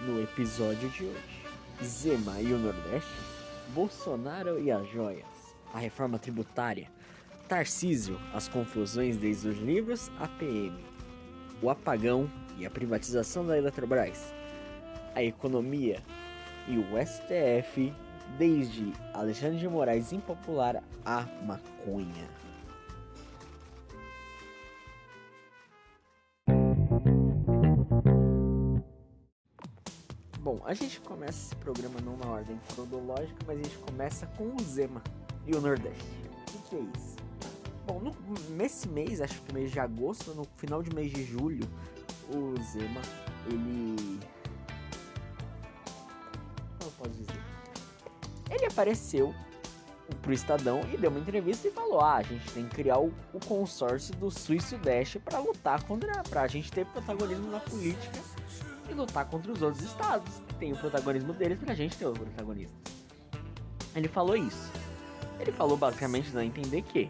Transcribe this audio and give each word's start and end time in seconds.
no 0.00 0.20
episódio 0.20 0.88
de 0.90 1.04
hoje. 1.04 1.46
Zema 1.82 2.40
e 2.40 2.52
o 2.52 2.58
Nordeste, 2.58 3.12
Bolsonaro 3.74 4.58
e 4.58 4.70
as 4.70 4.88
joias, 4.88 5.26
a 5.72 5.78
reforma 5.78 6.18
tributária, 6.18 6.90
Tarcísio, 7.48 8.18
as 8.34 8.48
confusões 8.48 9.16
desde 9.16 9.48
os 9.48 9.58
livros 9.58 10.10
à 10.18 10.26
PM, 10.26 10.76
o 11.62 11.70
apagão 11.70 12.30
e 12.58 12.66
a 12.66 12.70
privatização 12.70 13.46
da 13.46 13.56
Eletrobras, 13.56 14.34
a 15.14 15.22
economia 15.22 16.02
e 16.66 16.78
o 16.78 16.84
STF, 17.06 17.92
desde 18.38 18.92
Alexandre 19.14 19.58
de 19.58 19.68
Moraes 19.68 20.12
impopular 20.12 20.82
à 21.04 21.22
maconha. 21.44 22.45
A 30.66 30.74
gente 30.74 31.00
começa 31.00 31.38
esse 31.38 31.56
programa 31.56 32.00
na 32.00 32.28
ordem 32.28 32.60
cronológica, 32.74 33.38
mas 33.46 33.60
a 33.60 33.62
gente 33.62 33.78
começa 33.78 34.26
com 34.36 34.52
o 34.52 34.60
Zema 34.60 35.00
e 35.46 35.54
o 35.54 35.60
Nordeste. 35.60 36.04
O 36.28 36.44
que, 36.44 36.58
que 36.68 36.76
é 36.76 36.80
isso? 36.80 37.16
Bom, 37.86 38.00
no, 38.00 38.12
nesse 38.56 38.88
mês, 38.88 39.20
acho 39.20 39.40
que 39.42 39.54
mês 39.54 39.70
de 39.70 39.78
agosto, 39.78 40.34
no 40.34 40.44
final 40.56 40.82
de 40.82 40.92
mês 40.92 41.12
de 41.12 41.22
julho, 41.24 41.64
o 42.28 42.60
Zema, 42.64 43.00
ele. 43.46 44.18
Como 46.78 46.82
eu 46.82 46.90
posso 46.98 47.10
dizer? 47.10 47.40
Ele 48.50 48.66
apareceu 48.66 49.32
pro 50.20 50.32
Estadão 50.32 50.80
e 50.92 50.96
deu 50.96 51.10
uma 51.10 51.20
entrevista 51.20 51.68
e 51.68 51.70
falou: 51.70 52.00
Ah, 52.00 52.16
a 52.16 52.22
gente 52.22 52.50
tem 52.50 52.66
que 52.66 52.74
criar 52.74 52.98
o, 52.98 53.14
o 53.32 53.38
consórcio 53.46 54.16
do 54.16 54.32
Sul 54.32 54.56
e 54.56 54.60
Sudeste 54.60 55.20
para 55.20 55.38
lutar 55.38 55.80
contra. 55.84 56.24
pra 56.24 56.48
gente 56.48 56.72
ter 56.72 56.84
protagonismo 56.86 57.48
na 57.52 57.60
política 57.60 58.20
e 58.90 58.94
lutar 58.94 59.26
contra 59.26 59.52
os 59.52 59.62
outros 59.62 59.84
estados 59.84 60.40
que 60.48 60.54
tem 60.54 60.72
o 60.72 60.76
protagonismo 60.76 61.32
deles 61.32 61.58
pra 61.58 61.74
gente 61.74 61.96
ter 61.96 62.06
o 62.06 62.12
protagonista. 62.12 62.76
Ele 63.94 64.08
falou 64.08 64.36
isso. 64.36 64.70
Ele 65.38 65.52
falou 65.52 65.76
basicamente 65.76 66.36
a 66.36 66.44
entender 66.44 66.82
que, 66.82 67.08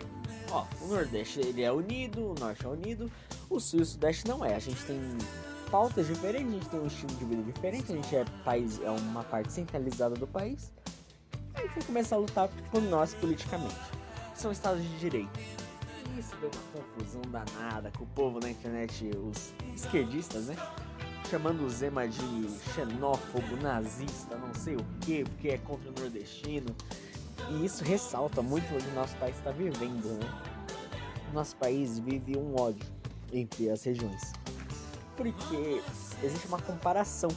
ó, 0.51 0.65
o 0.83 0.89
Nordeste 0.89 1.41
ele 1.41 1.63
é 1.63 1.73
unido, 1.73 2.33
o 2.33 2.35
Norte 2.39 2.65
é 2.65 2.69
unido, 2.69 3.11
o 3.49 3.61
Sul 3.61 3.81
e 3.81 3.83
o 3.83 3.87
Sudeste 3.87 4.27
não 4.27 4.45
é. 4.45 4.55
A 4.55 4.59
gente 4.59 4.83
tem 4.85 4.99
pautas 5.71 6.07
diferentes, 6.07 6.49
a 6.49 6.53
gente 6.53 6.69
tem 6.69 6.81
um 6.81 6.87
estilo 6.87 7.15
de 7.15 7.25
vida 7.25 7.43
diferente, 7.43 7.93
a 7.93 7.95
gente 7.95 8.17
é 8.17 8.25
país 8.45 8.81
é 8.81 8.91
uma 8.91 9.23
parte 9.25 9.53
centralizada 9.53 10.15
do 10.15 10.27
país. 10.27 10.73
E 11.55 11.59
a 11.59 11.63
gente 11.63 11.75
vai 11.75 11.85
começar 11.85 12.17
a 12.17 12.19
lutar 12.19 12.49
por 12.71 12.83
nós 12.83 13.15
politicamente. 13.15 13.75
São 14.35 14.53
estados 14.53 14.83
de 14.83 14.99
direito. 14.99 15.39
E 16.15 16.21
isso 16.21 16.37
deu 16.37 16.51
uma 16.51 16.83
confusão 16.83 17.23
danada 17.31 17.91
com 17.97 18.05
o 18.05 18.07
povo 18.09 18.41
na 18.41 18.51
internet, 18.51 19.11
os 19.17 19.53
esquerdistas, 19.75 20.47
né? 20.47 20.57
Chamando 21.31 21.65
o 21.65 21.71
Zema 21.71 22.07
de 22.07 22.49
xenófobo, 22.75 23.57
nazista, 23.61 24.37
não 24.37 24.55
sei 24.55 24.77
o 24.77 24.85
que, 25.01 25.25
porque 25.25 25.49
é 25.49 25.59
contra 25.59 25.91
o 25.91 26.01
nordestino. 26.01 26.75
E 27.51 27.65
isso 27.65 27.85
ressalta 27.85 28.43
muito 28.43 28.67
o 28.73 28.95
nosso 28.95 29.17
país 29.17 29.37
está 29.37 29.51
vivendo, 29.51 30.19
né? 30.19 30.43
Nosso 31.33 31.57
país 31.57 31.99
vive 31.99 32.37
um 32.37 32.59
ódio 32.59 32.87
entre 33.33 33.71
as 33.71 33.83
regiões. 33.85 34.33
Porque 35.17 35.83
existe 36.23 36.47
uma 36.47 36.61
comparação 36.61 37.31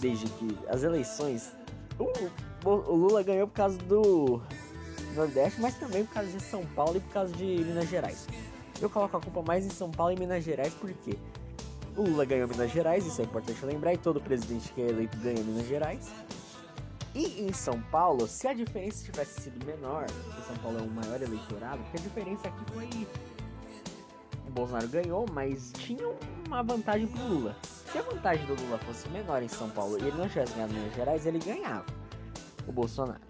desde 0.00 0.26
que 0.26 0.58
as 0.68 0.82
eleições. 0.82 1.52
O, 1.98 2.68
o 2.68 2.94
Lula 2.94 3.22
ganhou 3.22 3.46
por 3.46 3.54
causa 3.54 3.78
do 3.78 4.40
Nordeste, 5.14 5.60
mas 5.60 5.74
também 5.78 6.04
por 6.04 6.14
causa 6.14 6.30
de 6.30 6.42
São 6.42 6.64
Paulo 6.66 6.96
e 6.96 7.00
por 7.00 7.12
causa 7.12 7.32
de 7.34 7.44
Minas 7.44 7.88
Gerais. 7.88 8.26
Eu 8.80 8.88
coloco 8.88 9.16
a 9.16 9.20
culpa 9.20 9.42
mais 9.42 9.66
em 9.66 9.70
São 9.70 9.90
Paulo 9.90 10.12
e 10.12 10.18
Minas 10.18 10.44
Gerais 10.44 10.72
porque 10.74 11.18
o 11.98 12.02
Lula 12.02 12.24
ganhou 12.24 12.46
Minas 12.46 12.70
Gerais, 12.70 13.04
isso 13.04 13.20
é 13.20 13.24
importante 13.24 13.64
lembrar, 13.66 13.92
e 13.92 13.98
todo 13.98 14.20
presidente 14.20 14.72
que 14.72 14.80
é 14.80 14.88
eleito 14.88 15.18
ganha 15.18 15.42
Minas 15.42 15.66
Gerais. 15.66 16.08
E 17.12 17.42
em 17.42 17.52
São 17.52 17.80
Paulo, 17.90 18.28
se 18.28 18.46
a 18.46 18.54
diferença 18.54 19.04
tivesse 19.04 19.40
sido 19.40 19.66
menor, 19.66 20.06
porque 20.06 20.42
São 20.42 20.56
Paulo 20.58 20.78
é 20.78 20.82
um 20.82 20.90
maior 20.90 21.20
eleitorado, 21.20 21.82
porque 21.82 21.96
a 21.96 22.00
diferença 22.00 22.48
aqui 22.48 22.72
foi. 22.72 22.88
O 24.46 24.50
Bolsonaro 24.50 24.88
ganhou, 24.88 25.26
mas 25.32 25.72
tinha 25.76 26.08
uma 26.46 26.62
vantagem 26.62 27.08
pro 27.08 27.22
Lula. 27.22 27.56
Se 27.62 27.98
a 27.98 28.02
vantagem 28.02 28.46
do 28.46 28.54
Lula 28.54 28.78
fosse 28.78 29.08
menor 29.08 29.42
em 29.42 29.48
São 29.48 29.68
Paulo 29.70 29.98
e 29.98 30.02
ele 30.02 30.16
não 30.16 30.28
tivesse 30.28 30.54
ganhado 30.54 30.72
Minas 30.72 30.94
Gerais, 30.94 31.26
ele 31.26 31.38
ganhava 31.40 31.86
o 32.66 32.72
Bolsonaro. 32.72 33.20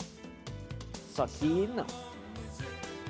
Só 1.14 1.26
que 1.26 1.66
não. 1.68 1.86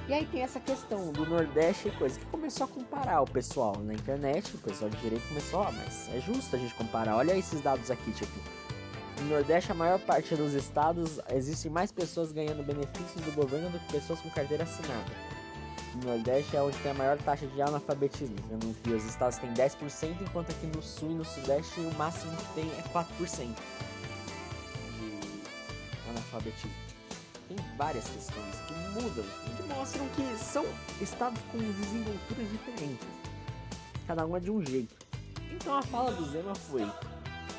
E 0.08 0.14
aí 0.14 0.24
tem 0.24 0.40
essa 0.40 0.58
questão 0.58 1.12
do 1.12 1.26
Nordeste 1.26 1.88
e 1.88 1.90
coisa 1.90 2.18
que 2.18 2.24
começou 2.26 2.64
a 2.64 2.68
comparar 2.68 3.20
o 3.20 3.26
pessoal 3.26 3.76
na 3.76 3.92
internet, 3.92 4.54
o 4.54 4.58
pessoal 4.58 4.88
de 4.88 4.96
direito 5.02 5.28
começou, 5.28 5.62
ah, 5.62 5.70
mas 5.70 6.08
é 6.14 6.18
justo 6.18 6.56
a 6.56 6.58
gente 6.58 6.72
comparar, 6.72 7.14
olha 7.14 7.36
esses 7.36 7.60
dados 7.60 7.90
aqui, 7.90 8.10
tipo, 8.12 8.32
no 9.20 9.28
Nordeste 9.28 9.70
a 9.70 9.74
maior 9.74 9.98
parte 9.98 10.34
dos 10.34 10.54
estados 10.54 11.20
existem 11.30 11.70
mais 11.70 11.92
pessoas 11.92 12.32
ganhando 12.32 12.64
benefícios 12.64 13.22
do 13.22 13.32
governo 13.32 13.68
do 13.68 13.78
que 13.80 13.92
pessoas 13.92 14.18
com 14.20 14.30
carteira 14.30 14.62
assinada. 14.64 15.12
No 15.96 16.08
Nordeste 16.08 16.56
é 16.56 16.62
onde 16.62 16.78
tem 16.78 16.92
a 16.92 16.94
maior 16.94 17.18
taxa 17.18 17.46
de 17.46 17.60
analfabetismo, 17.60 18.36
sendo 18.48 18.74
que 18.82 18.90
os 18.90 19.04
estados 19.04 19.36
têm 19.36 19.52
10%, 19.52 20.22
enquanto 20.22 20.50
aqui 20.52 20.68
no 20.68 20.82
Sul 20.82 21.10
e 21.10 21.14
no 21.16 21.24
Sudeste 21.24 21.80
o 21.80 21.94
máximo 21.98 22.34
que 22.34 22.54
tem 22.54 22.70
é 22.78 22.82
4% 22.94 23.54
de 24.98 25.20
analfabetismo 26.08 26.87
tem 27.48 27.56
várias 27.76 28.08
questões 28.08 28.54
que 28.66 28.74
mudam, 28.90 29.24
que 29.56 29.62
mostram 29.74 30.06
que 30.10 30.36
são 30.36 30.64
estados 31.00 31.40
com 31.50 31.58
desenvolturas 31.58 32.50
diferentes. 32.50 33.08
Cada 34.06 34.26
uma 34.26 34.40
de 34.40 34.50
um 34.50 34.64
jeito. 34.64 34.94
Então 35.50 35.76
a 35.76 35.82
fala 35.82 36.12
do 36.12 36.24
Zema 36.30 36.54
foi: 36.54 36.86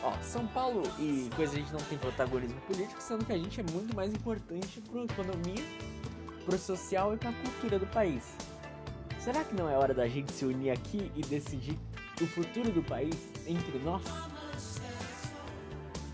Ó, 0.04 0.14
São 0.22 0.48
Paulo 0.48 0.84
e 1.00 1.30
coisa 1.36 1.54
a 1.54 1.58
gente 1.58 1.74
não 1.74 1.82
tem 1.82 1.98
protagonismo 1.98 2.60
político, 2.62 3.02
sendo 3.02 3.26
que 3.26 3.34
a 3.34 3.38
gente 3.38 3.60
é 3.60 3.64
muito 3.72 3.96
mais 3.96 4.14
importante 4.14 4.80
para 4.82 5.02
a 5.02 5.04
economia, 5.04 5.64
para 6.46 6.56
o 6.56 6.60
social 6.60 7.14
e 7.14 7.18
para 7.18 7.32
a 7.32 7.34
cultura 7.34 7.80
do 7.80 7.88
país. 7.88 8.24
Será 9.20 9.44
que 9.44 9.54
não 9.54 9.70
é 9.70 9.78
hora 9.78 9.94
da 9.94 10.08
gente 10.08 10.32
se 10.32 10.46
unir 10.46 10.72
aqui 10.72 11.12
e 11.16 11.22
decidir 11.22 11.78
o 12.22 12.28
futuro 12.28 12.72
do 12.72 12.82
país 12.82 13.16
entre 13.46 13.78
nós? 13.80 14.02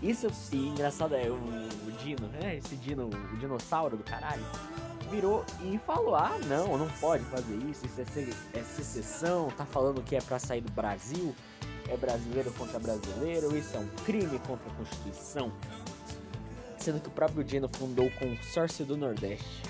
Isso 0.02 0.28
e 0.52 0.68
engraçado 0.68 1.14
é 1.14 1.28
o, 1.28 1.34
o 1.34 1.92
Dino, 2.02 2.28
né? 2.28 2.56
Esse 2.56 2.76
Dino, 2.76 3.08
o 3.08 3.36
dinossauro 3.38 3.96
do 3.96 4.04
caralho, 4.04 4.44
virou 5.10 5.44
e 5.62 5.78
falou: 5.78 6.14
Ah, 6.14 6.38
não, 6.46 6.76
não 6.76 6.88
pode 7.00 7.24
fazer 7.24 7.56
isso, 7.70 7.86
isso 7.86 8.00
é, 8.00 8.58
é 8.58 8.62
secessão, 8.62 9.50
tá 9.56 9.64
falando 9.64 10.02
que 10.02 10.16
é 10.16 10.20
pra 10.20 10.38
sair 10.38 10.60
do 10.60 10.70
Brasil, 10.72 11.34
é 11.88 11.96
brasileiro 11.96 12.52
contra 12.52 12.78
brasileiro, 12.78 13.56
isso 13.56 13.76
é 13.76 13.80
um 13.80 13.88
crime 14.04 14.38
contra 14.40 14.70
a 14.70 14.74
Constituição. 14.74 15.52
Sendo 16.78 17.00
que 17.00 17.08
o 17.08 17.12
próprio 17.12 17.42
Dino 17.42 17.68
fundou 17.68 18.06
o 18.06 18.10
consórcio 18.12 18.84
do 18.84 18.96
Nordeste. 18.96 19.62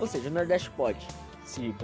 Ou 0.00 0.06
seja, 0.06 0.28
o 0.28 0.32
Nordeste 0.32 0.70
pode 0.70 1.06
se 1.48 1.74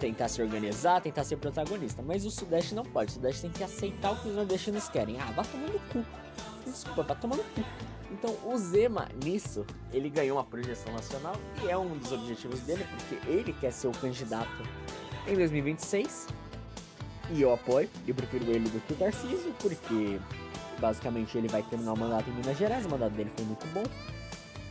tentar 0.00 0.28
se 0.28 0.42
organizar, 0.42 1.00
tentar 1.00 1.22
ser 1.22 1.36
protagonista, 1.36 2.02
mas 2.02 2.24
o 2.26 2.30
Sudeste 2.30 2.74
não 2.74 2.82
pode. 2.82 3.12
O 3.12 3.14
Sudeste 3.14 3.42
tem 3.42 3.50
que 3.50 3.62
aceitar 3.62 4.12
o 4.12 4.16
que 4.16 4.28
os 4.28 4.34
nordestinos 4.34 4.88
querem. 4.88 5.20
Ah, 5.20 5.30
vá 5.30 5.44
tomando 5.44 5.80
cu. 5.92 6.04
Desculpa, 6.66 7.04
vá 7.04 7.14
tomando 7.14 7.44
cu. 7.54 7.62
Então 8.10 8.36
o 8.44 8.58
Zema, 8.58 9.08
nisso, 9.24 9.64
ele 9.92 10.10
ganhou 10.10 10.36
uma 10.36 10.44
projeção 10.44 10.92
nacional 10.92 11.36
e 11.62 11.68
é 11.68 11.78
um 11.78 11.96
dos 11.96 12.10
objetivos 12.10 12.60
dele, 12.60 12.84
porque 12.96 13.30
ele 13.30 13.52
quer 13.54 13.72
ser 13.72 13.86
o 13.86 13.92
candidato 13.92 14.62
em 15.28 15.34
2026. 15.36 16.26
E 17.30 17.40
eu 17.40 17.54
apoio, 17.54 17.88
eu 18.06 18.14
prefiro 18.14 18.50
ele 18.50 18.68
do 18.68 18.80
que 18.80 18.92
o 18.92 18.96
Tarcísio, 18.96 19.54
porque 19.60 20.18
basicamente 20.80 21.38
ele 21.38 21.46
vai 21.46 21.62
terminar 21.62 21.92
o 21.92 21.98
mandato 21.98 22.28
em 22.28 22.34
Minas 22.34 22.58
Gerais, 22.58 22.84
o 22.84 22.90
mandato 22.90 23.12
dele 23.12 23.30
foi 23.34 23.44
muito 23.44 23.66
bom. 23.68 23.84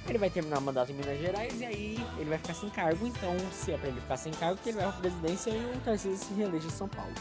Ele 0.08 0.18
vai 0.18 0.30
terminar 0.30 0.60
o 0.60 0.62
mandato 0.62 0.92
em 0.92 0.96
Minas 0.96 1.20
Gerais 1.20 1.62
e 1.62 1.66
aí 1.66 2.08
ele 2.18 2.30
vai 2.30 2.38
ficar 2.38 2.54
sem 2.54 2.70
cargo. 2.70 3.06
Então, 3.08 3.36
se 3.52 3.72
é 3.72 3.78
pra 3.78 3.88
ele 3.88 4.02
ficar 4.02 4.18
sem 4.18 4.34
cargo, 4.34 4.60
que 4.62 4.70
ele 4.70 4.78
vai 4.78 4.92
pra 4.92 5.00
presidência 5.00 5.52
e 5.52 5.76
o 5.76 5.80
Tarcísio 5.82 6.18
se 6.18 6.34
reelege 6.34 6.68
em 6.68 6.72
São 6.72 6.88
Paulo. 6.88 7.14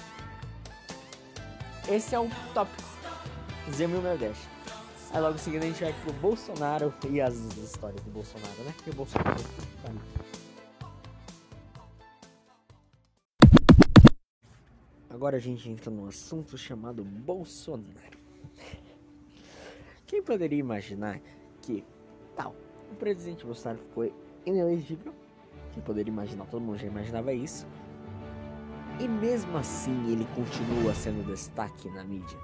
Esse 1.88 2.14
é 2.14 2.18
o 2.18 2.28
tópico. 2.54 2.88
Zema 3.72 3.96
e 3.96 3.98
o 3.98 4.02
Nordeste. 4.02 4.48
Aí 5.12 5.21
logo 5.21 5.34
em 5.34 5.38
seguida 5.38 5.65
a 5.65 5.68
gente 5.68 5.82
vai 5.82 5.92
pro 5.92 6.12
Bolsonaro 6.15 6.94
e 7.09 7.21
as 7.21 7.34
histórias 7.34 8.00
do 8.03 8.10
Bolsonaro, 8.10 8.62
né? 8.65 8.74
Que 8.82 8.91
o 8.91 8.94
Bolsonaro 8.94 9.42
tá 9.82 9.92
Agora 15.09 15.36
a 15.36 15.41
gente 15.41 15.68
entra 15.68 15.91
num 15.91 16.06
assunto 16.06 16.56
chamado 16.56 17.04
Bolsonaro. 17.04 18.18
Quem 20.06 20.22
poderia 20.22 20.59
imaginar 20.59 21.21
que 21.60 21.84
tal 22.34 22.54
o 22.91 22.95
presidente 22.97 23.45
Bolsonaro 23.45 23.81
foi 23.95 24.13
inelegível? 24.45 25.13
Quem 25.72 25.83
poderia 25.83 26.10
imaginar? 26.10 26.47
Todo 26.47 26.63
mundo 26.63 26.78
já 26.78 26.87
imaginava 26.87 27.33
isso. 27.33 27.66
E 28.98 29.09
mesmo 29.09 29.57
assim 29.57 30.13
ele 30.13 30.27
continua 30.34 30.95
sendo 30.95 31.25
destaque 31.27 31.89
na 31.91 32.04
mídia. 32.04 32.39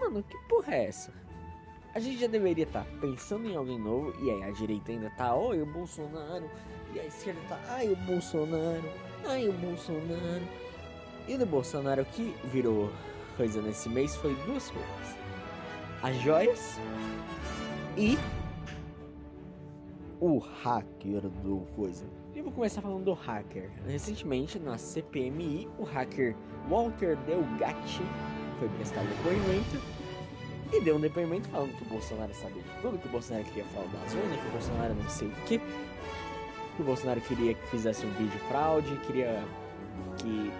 Mano, 0.00 0.22
que 0.22 0.36
porra 0.48 0.74
é 0.74 0.86
essa? 0.86 1.12
A 1.94 2.00
gente 2.00 2.18
já 2.18 2.26
deveria 2.26 2.64
estar 2.64 2.84
tá 2.84 2.90
pensando 3.00 3.48
em 3.48 3.54
alguém 3.54 3.78
novo, 3.78 4.12
e 4.20 4.30
aí 4.30 4.42
a 4.42 4.50
direita 4.50 4.90
ainda 4.90 5.10
tá, 5.10 5.34
oi 5.34 5.62
o 5.62 5.66
Bolsonaro, 5.66 6.50
e 6.92 6.98
a 6.98 7.04
esquerda 7.04 7.40
tá, 7.48 7.60
ai 7.68 7.92
o 7.92 7.96
Bolsonaro, 7.96 8.90
ai 9.24 9.48
o 9.48 9.52
Bolsonaro. 9.52 10.42
E 11.28 11.38
do 11.38 11.46
Bolsonaro 11.46 12.04
que 12.04 12.34
virou 12.44 12.90
coisa 13.36 13.62
nesse 13.62 13.88
mês 13.88 14.16
foi 14.16 14.34
duas 14.46 14.70
coisas. 14.70 15.16
as 16.02 16.16
joias 16.16 16.78
e 17.96 18.18
o 20.20 20.38
hacker 20.38 21.22
do 21.42 21.66
coisa. 21.74 22.06
E 22.34 22.42
vou 22.42 22.52
começar 22.52 22.82
falando 22.82 23.04
do 23.04 23.12
hacker. 23.12 23.70
Recentemente, 23.86 24.58
na 24.58 24.76
CPMI, 24.76 25.68
o 25.78 25.84
hacker 25.84 26.36
Walter 26.68 27.16
Delgatti 27.18 28.02
foi 28.58 28.68
prestar 28.70 29.02
depoimento 29.04 29.80
e 30.72 30.80
deu 30.80 30.96
um 30.96 31.00
depoimento 31.00 31.48
falando 31.48 31.76
que 31.76 31.84
o 31.84 31.88
Bolsonaro 31.88 32.34
sabia 32.34 32.62
de 32.62 32.82
tudo, 32.82 32.98
que 32.98 33.06
o 33.06 33.10
Bolsonaro 33.10 33.44
queria 33.46 33.64
fraudar 33.66 34.02
as 34.04 34.14
urnas, 34.14 34.40
que 34.40 34.46
o 34.48 34.50
Bolsonaro 34.50 34.94
não 34.94 35.08
sei 35.08 35.28
o 35.28 35.34
que, 35.46 35.58
que 35.58 36.82
o 36.82 36.84
Bolsonaro 36.84 37.20
queria 37.20 37.54
que 37.54 37.66
fizesse 37.68 38.04
um 38.04 38.10
vídeo 38.12 38.38
fraude, 38.48 38.96
queria 39.06 39.44
que 40.18 40.52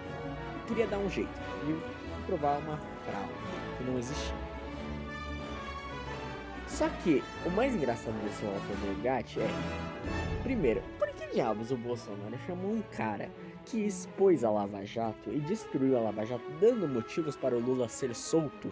queria 0.67 0.87
dar 0.87 0.97
um 0.97 1.09
jeito 1.09 1.29
de 1.65 2.25
provar 2.25 2.59
uma 2.59 2.77
fraude 3.05 3.33
que 3.77 3.83
não 3.83 3.97
existia. 3.97 4.44
Só 6.67 6.89
que 7.03 7.23
o 7.45 7.49
mais 7.51 7.75
engraçado 7.75 8.13
desse 8.23 8.43
Walter 8.43 8.75
Delgatti 8.81 9.39
é, 9.39 9.47
primeiro, 10.43 10.81
por 10.97 11.07
que 11.09 11.27
diabos 11.27 11.71
o 11.71 11.77
Bolsonaro 11.77 12.37
chamou 12.45 12.71
um 12.71 12.81
cara 12.95 13.29
que 13.65 13.85
expôs 13.85 14.43
a 14.43 14.49
Lava 14.49 14.85
Jato 14.85 15.31
e 15.31 15.39
destruiu 15.39 15.97
a 15.97 16.01
Lava 16.01 16.25
Jato, 16.25 16.43
dando 16.59 16.87
motivos 16.87 17.35
para 17.35 17.55
o 17.55 17.59
Lula 17.59 17.87
ser 17.87 18.13
solto, 18.13 18.71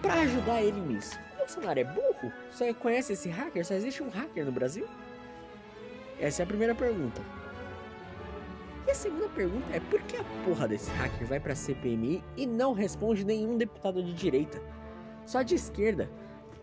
para 0.00 0.20
ajudar 0.20 0.62
ele 0.62 0.80
nisso? 0.80 1.18
O 1.34 1.38
Bolsonaro 1.38 1.80
é 1.80 1.84
burro? 1.84 2.32
Só 2.50 2.72
conhece 2.74 3.14
esse 3.14 3.28
hacker? 3.28 3.64
Só 3.64 3.74
existe 3.74 4.02
um 4.02 4.08
hacker 4.08 4.44
no 4.44 4.52
Brasil? 4.52 4.86
Essa 6.20 6.42
é 6.42 6.44
a 6.44 6.46
primeira 6.46 6.74
pergunta. 6.74 7.20
E 8.86 8.90
a 8.90 8.94
segunda 8.94 9.28
pergunta 9.30 9.66
é 9.72 9.80
por 9.80 10.00
que 10.02 10.16
a 10.16 10.24
porra 10.44 10.68
desse 10.68 10.90
hacker 10.92 11.26
vai 11.26 11.40
pra 11.40 11.56
CPMI 11.56 12.22
e 12.36 12.46
não 12.46 12.72
responde 12.72 13.24
nenhum 13.24 13.56
deputado 13.56 14.02
de 14.02 14.12
direita? 14.14 14.62
Só 15.24 15.42
de 15.42 15.56
esquerda. 15.56 16.08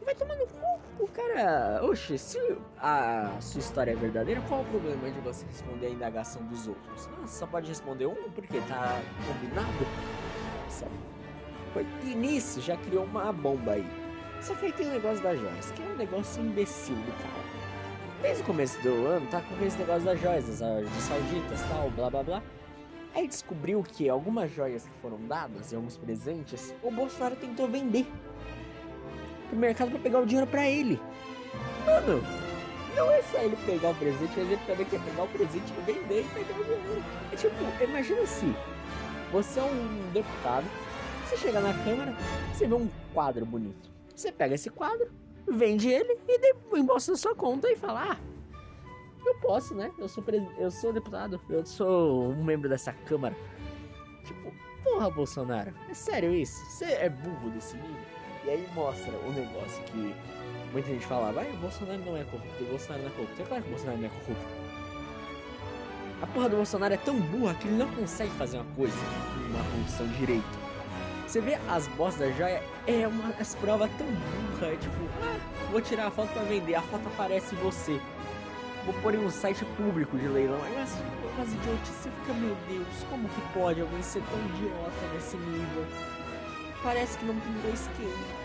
Vai 0.05 0.15
tomar 0.15 0.35
no 0.35 0.47
cu. 0.47 0.63
O 1.00 1.07
cara. 1.07 1.81
Oxe, 1.83 2.17
se 2.17 2.38
a 2.77 3.35
sua 3.39 3.59
história 3.59 3.91
é 3.91 3.95
verdadeira, 3.95 4.41
qual 4.47 4.61
o 4.61 4.65
problema 4.65 5.09
de 5.09 5.19
você 5.21 5.45
responder 5.45 5.88
a 5.88 5.89
indagação 5.89 6.44
dos 6.44 6.67
outros? 6.67 7.09
Ah, 7.21 7.27
só 7.27 7.47
pode 7.47 7.67
responder 7.67 8.05
um 8.05 8.29
porque 8.31 8.59
tá 8.61 9.01
combinado? 9.27 9.85
Sabe? 10.69 10.91
E 12.03 12.15
nisso 12.15 12.61
já 12.61 12.77
criou 12.77 13.05
uma 13.05 13.31
bomba 13.31 13.73
aí. 13.73 13.85
Só 14.41 14.53
tem 14.55 14.71
o 14.88 14.91
negócio 14.91 15.23
das 15.23 15.39
joias, 15.39 15.71
que 15.71 15.81
é 15.81 15.85
um 15.85 15.95
negócio 15.95 16.44
imbecil 16.44 16.95
do 16.95 17.11
cara. 17.13 17.44
Desde 18.21 18.44
o 18.44 18.45
começo 18.45 18.81
do 18.81 19.07
ano 19.07 19.25
tá 19.27 19.41
com 19.41 19.65
esse 19.65 19.77
negócio 19.77 20.03
das 20.03 20.19
joias, 20.19 20.59
das 20.59 21.03
sauditas 21.03 21.61
tal, 21.69 21.89
blá 21.91 22.09
blá 22.09 22.23
blá. 22.23 22.44
Aí 23.15 23.27
descobriu 23.27 23.83
que 23.83 24.09
algumas 24.09 24.51
joias 24.51 24.83
que 24.83 25.01
foram 25.01 25.17
dadas 25.27 25.71
e 25.71 25.75
alguns 25.75 25.97
presentes, 25.97 26.73
o 26.81 26.91
Bolsonaro 26.91 27.35
tentou 27.35 27.67
vender 27.67 28.07
pro 29.53 29.61
mercado 29.61 29.91
para 29.91 30.00
pegar 30.00 30.19
o 30.19 30.25
dinheiro 30.25 30.50
para 30.50 30.67
ele. 30.67 31.00
Mano, 31.85 32.23
não 32.95 33.11
é 33.11 33.21
só 33.23 33.39
ele 33.39 33.55
pegar 33.65 33.89
o 33.89 33.95
presente, 33.95 34.33
mas 34.35 34.38
ele 34.38 34.59
também 34.65 34.85
quer 34.85 35.00
pegar 35.01 35.23
o 35.23 35.27
presente 35.27 35.73
e 35.77 35.81
vender 35.81 36.21
e 36.21 36.29
pegar 36.29 36.59
o 36.59 36.63
dinheiro. 36.63 37.03
É 37.31 37.35
tipo, 37.35 37.83
imagina 37.83 38.25
se 38.25 38.55
você 39.31 39.59
é 39.59 39.63
um 39.63 40.11
deputado, 40.11 40.65
você 41.25 41.38
chega 41.38 41.59
na 41.59 41.73
Câmara, 41.83 42.15
você 42.51 42.67
vê 42.67 42.73
um 42.73 42.89
quadro 43.13 43.45
bonito. 43.45 43.89
Você 44.15 44.31
pega 44.31 44.55
esse 44.55 44.69
quadro, 44.69 45.11
vende 45.47 45.89
ele 45.89 46.17
e 46.27 46.77
embolsa 46.77 47.11
na 47.11 47.17
sua 47.17 47.35
conta 47.35 47.69
e 47.69 47.75
fala, 47.75 48.11
ah, 48.11 48.17
eu 49.25 49.35
posso, 49.35 49.73
né? 49.73 49.91
Eu 49.97 50.07
sou, 50.07 50.23
pres... 50.23 50.44
eu 50.57 50.69
sou 50.69 50.94
deputado, 50.94 51.39
eu 51.50 51.65
sou 51.65 52.29
um 52.29 52.44
membro 52.44 52.69
dessa 52.69 52.94
Câmara. 52.94 53.35
Tipo, 54.25 54.53
porra, 54.83 55.09
Bolsonaro, 55.09 55.73
é 55.89 55.94
sério 55.94 56.33
isso? 56.33 56.63
Você 56.65 56.85
é 56.85 57.09
burro 57.09 57.50
desse 57.50 57.75
nível? 57.75 58.13
E 58.45 58.50
aí 58.50 58.68
mostra 58.74 59.12
o 59.12 59.31
negócio 59.31 59.81
que 59.86 60.13
muita 60.74 60.90
gente 60.90 61.06
falava, 61.06 61.42
ah, 61.42 61.54
o 61.54 61.57
Bolsonaro 61.57 62.00
não 62.06 62.18
é 62.18 62.24
corrupto, 62.25 62.63
o 62.63 62.68
Bolsonaro 62.68 63.04
não 63.04 63.10
é 63.10 63.13
corrupto. 63.13 63.42
É 63.42 63.45
claro 63.45 63.63
que 63.63 63.69
o 63.69 63.72
Bolsonaro 63.72 64.00
não 64.00 64.06
é 64.06 64.10
corrupto. 64.10 64.63
A 66.22 66.28
porra 66.28 66.50
do 66.50 66.56
Bolsonaro 66.57 66.94
é 66.94 66.98
tão 66.98 67.19
burra 67.19 67.54
que 67.56 67.68
ele 67.68 67.78
não 67.78 67.88
consegue 67.92 68.31
fazer 68.31 68.57
uma 68.57 68.75
coisa, 68.75 68.98
uma 69.50 69.63
corrupção 69.72 70.07
direito. 70.19 70.63
Você 71.28 71.42
vê 71.42 71.57
as 71.69 71.88
bostas 71.90 72.30
da 72.30 72.36
joia, 72.36 72.62
é 72.86 73.07
uma 73.07 73.30
as 73.40 73.56
provas 73.56 73.90
tão 73.98 74.07
burra, 74.07 74.68
é 74.68 74.75
tipo, 74.75 74.96
ah, 75.22 75.69
vou 75.72 75.81
tirar 75.81 76.07
a 76.07 76.12
foto 76.12 76.31
pra 76.34 76.44
vender, 76.44 76.75
a 76.75 76.81
foto 76.81 77.07
aparece 77.07 77.56
você. 77.56 78.00
Vou 78.86 78.94
pôr 78.96 79.16
em 79.16 79.19
um 79.19 79.31
site 79.31 79.63
público 79.78 80.18
de 80.18 80.28
leilão. 80.28 80.62
Aí 80.63 80.75
umas, 80.75 80.94
umas 81.36 81.54
idiotices, 81.54 81.96
você 81.96 82.10
fica, 82.10 82.34
meu 82.34 82.56
Deus, 82.68 82.88
como 83.10 83.30
que 83.30 83.42
pode 83.54 83.80
alguém 83.80 84.01
ser 84.04 84.22
tão 84.24 84.39
idiota 84.57 85.07
nesse 85.13 85.38
nível? 85.38 85.86
Parece 86.83 87.18
que 87.18 87.25
não 87.25 87.33
dois 87.63 87.88
queijos. 87.97 88.44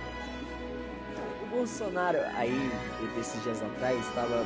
O 1.43 1.47
Bolsonaro, 1.51 2.19
aí, 2.35 2.71
esses 3.19 3.43
dias 3.43 3.61
atrás, 3.61 3.99
estava 4.07 4.45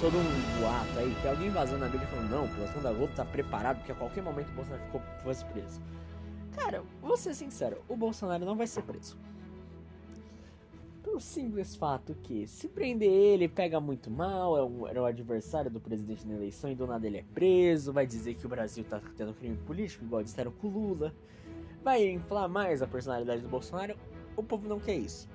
todo 0.00 0.16
um 0.18 0.60
boato 0.60 0.98
aí, 0.98 1.14
que 1.22 1.28
alguém 1.28 1.50
vazou 1.50 1.78
na 1.78 1.88
mídia 1.88 2.06
falando, 2.08 2.30
não, 2.30 2.44
o 2.44 2.48
plantão 2.48 2.82
da 2.82 2.92
Globo 2.92 3.12
tá 3.14 3.24
preparado, 3.24 3.78
porque 3.78 3.92
a 3.92 3.94
qualquer 3.94 4.22
momento 4.22 4.48
o 4.48 4.54
Bolsonaro 4.54 4.82
ficou, 4.84 5.00
fosse 5.22 5.44
preso. 5.46 5.80
Cara, 6.56 6.82
vou 7.00 7.16
ser 7.16 7.34
sincero, 7.34 7.78
o 7.88 7.96
Bolsonaro 7.96 8.44
não 8.44 8.56
vai 8.56 8.66
ser 8.66 8.82
preso. 8.82 9.16
Pelo 11.02 11.20
simples 11.20 11.74
fato 11.74 12.14
que, 12.22 12.46
se 12.46 12.68
prender 12.68 13.08
ele, 13.08 13.48
pega 13.48 13.80
muito 13.80 14.10
mal, 14.10 14.58
é 14.58 14.62
um, 14.62 14.86
era 14.86 15.00
o 15.00 15.04
adversário 15.04 15.70
do 15.70 15.80
presidente 15.80 16.26
na 16.26 16.34
eleição 16.34 16.70
e 16.70 16.74
do 16.74 16.86
nada 16.86 17.06
ele 17.06 17.18
é 17.18 17.24
preso, 17.34 17.92
vai 17.92 18.06
dizer 18.06 18.34
que 18.34 18.44
o 18.44 18.48
Brasil 18.48 18.84
tá 18.84 19.00
tendo 19.16 19.32
crime 19.32 19.56
político, 19.58 20.04
igual 20.04 20.22
disseram 20.22 20.50
com 20.50 20.66
o 20.66 20.70
Lula 20.70 21.14
vai 21.82 22.08
inflar 22.08 22.48
mais 22.48 22.82
a 22.82 22.86
personalidade 22.86 23.42
do 23.42 23.48
Bolsonaro. 23.48 23.96
O 24.36 24.42
povo 24.42 24.68
não 24.68 24.78
quer 24.78 24.96
isso. 24.96 25.28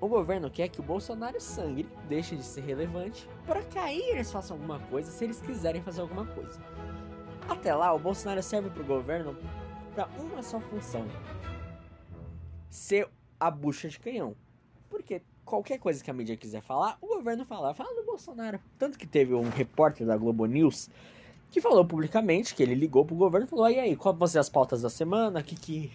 O 0.00 0.08
governo 0.08 0.50
quer 0.50 0.68
que 0.68 0.80
o 0.80 0.82
Bolsonaro 0.82 1.40
sangre, 1.40 1.88
deixe 2.08 2.34
de 2.34 2.42
ser 2.42 2.62
relevante, 2.62 3.28
para 3.46 3.62
que 3.62 3.78
aí 3.78 4.00
eles 4.10 4.32
façam 4.32 4.56
alguma 4.56 4.80
coisa 4.80 5.10
se 5.10 5.22
eles 5.22 5.40
quiserem 5.40 5.80
fazer 5.80 6.00
alguma 6.00 6.26
coisa. 6.26 6.60
Até 7.48 7.74
lá, 7.74 7.92
o 7.92 7.98
Bolsonaro 7.98 8.42
serve 8.42 8.68
para 8.70 8.82
o 8.82 8.86
governo 8.86 9.36
para 9.94 10.08
uma 10.18 10.42
só 10.42 10.60
função: 10.60 11.06
ser 12.68 13.08
a 13.38 13.50
bucha 13.50 13.88
de 13.88 14.00
canhão. 14.00 14.34
Porque 14.90 15.22
qualquer 15.44 15.78
coisa 15.78 16.02
que 16.02 16.10
a 16.10 16.14
mídia 16.14 16.36
quiser 16.36 16.62
falar, 16.62 16.98
o 17.00 17.06
governo 17.06 17.44
fala, 17.44 17.74
fala 17.74 17.94
do 17.94 18.04
Bolsonaro. 18.04 18.58
Tanto 18.78 18.98
que 18.98 19.06
teve 19.06 19.34
um 19.34 19.48
repórter 19.48 20.06
da 20.06 20.16
Globo 20.16 20.46
News 20.46 20.90
que 21.52 21.60
falou 21.60 21.84
publicamente 21.84 22.54
que 22.54 22.62
ele 22.62 22.74
ligou 22.74 23.04
pro 23.04 23.14
governo 23.14 23.46
e 23.46 23.50
falou: 23.50 23.68
e 23.70 23.78
aí, 23.78 23.94
qual 23.94 24.14
vão 24.14 24.26
ser 24.26 24.38
as 24.38 24.48
pautas 24.48 24.80
da 24.80 24.88
semana? 24.88 25.40
O 25.40 25.44
que, 25.44 25.54
que 25.54 25.92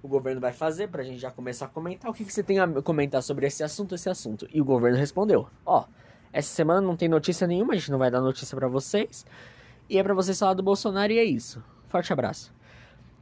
o 0.00 0.06
governo 0.06 0.40
vai 0.40 0.52
fazer 0.52 0.88
pra 0.88 1.02
gente 1.02 1.18
já 1.18 1.32
começar 1.32 1.66
a 1.66 1.68
comentar? 1.68 2.10
O 2.10 2.14
que, 2.14 2.24
que 2.24 2.32
você 2.32 2.44
tem 2.44 2.60
a 2.60 2.68
comentar 2.80 3.20
sobre 3.20 3.44
esse 3.44 3.64
assunto, 3.64 3.96
esse 3.96 4.08
assunto? 4.08 4.48
E 4.54 4.60
o 4.60 4.64
governo 4.64 4.96
respondeu: 4.96 5.48
ó, 5.66 5.84
essa 6.32 6.54
semana 6.54 6.80
não 6.80 6.96
tem 6.96 7.08
notícia 7.08 7.44
nenhuma, 7.44 7.74
a 7.74 7.76
gente 7.76 7.90
não 7.90 7.98
vai 7.98 8.08
dar 8.08 8.20
notícia 8.20 8.56
para 8.56 8.68
vocês. 8.68 9.26
E 9.90 9.98
é 9.98 10.02
para 10.02 10.14
vocês 10.14 10.38
falar 10.38 10.54
do 10.54 10.62
Bolsonaro 10.62 11.12
e 11.12 11.18
é 11.18 11.24
isso. 11.24 11.62
Forte 11.88 12.12
abraço. 12.12 12.54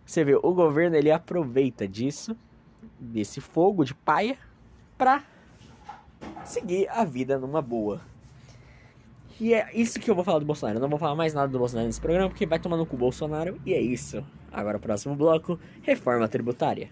Você 0.05 0.23
vê, 0.25 0.35
o 0.35 0.53
governo 0.53 0.95
ele 0.95 1.11
aproveita 1.11 1.89
disso, 1.89 2.37
desse 3.01 3.41
fogo 3.41 3.83
de 3.83 3.95
paia, 3.95 4.37
pra 4.99 5.25
seguir 6.45 6.87
a 6.91 7.03
vida 7.03 7.39
numa 7.39 7.63
boa. 7.63 8.12
E 9.41 9.55
é 9.55 9.69
isso 9.75 9.99
que 9.99 10.11
eu 10.11 10.15
vou 10.15 10.25
falar 10.25 10.39
do 10.39 10.47
Bolsonaro. 10.47 10.79
Eu 10.79 10.83
não 10.83 10.89
vou 10.89 10.99
falar 10.99 11.15
mais 11.15 11.35
nada 11.35 11.49
do 11.49 11.59
Bolsonaro 11.59 11.87
nesse 11.87 12.01
programa, 12.01 12.29
porque 12.29 12.47
vai 12.47 12.59
tomar 12.59 12.77
no 12.77 12.87
cu 12.87 12.97
Bolsonaro. 12.97 13.61
E 13.67 13.75
é 13.75 13.81
isso. 13.81 14.25
Agora, 14.51 14.77
o 14.77 14.81
próximo 14.81 15.17
bloco: 15.17 15.59
reforma 15.83 16.29
tributária. 16.29 16.91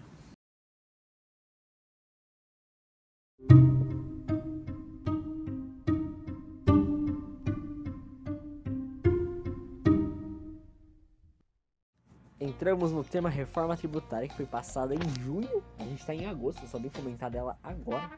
Entramos 12.39 12.91
no 12.91 13.03
tema 13.03 13.29
reforma 13.29 13.77
tributária 13.77 14.27
que 14.27 14.35
foi 14.35 14.47
passada 14.47 14.95
em 14.95 15.23
junho. 15.23 15.63
A 15.77 15.83
gente 15.83 16.03
tá 16.03 16.13
em 16.13 16.25
agosto, 16.25 16.63
eu 16.63 16.67
só 16.67 16.79
vim 16.79 16.89
comentar 16.89 17.29
dela 17.29 17.55
agora. 17.63 18.09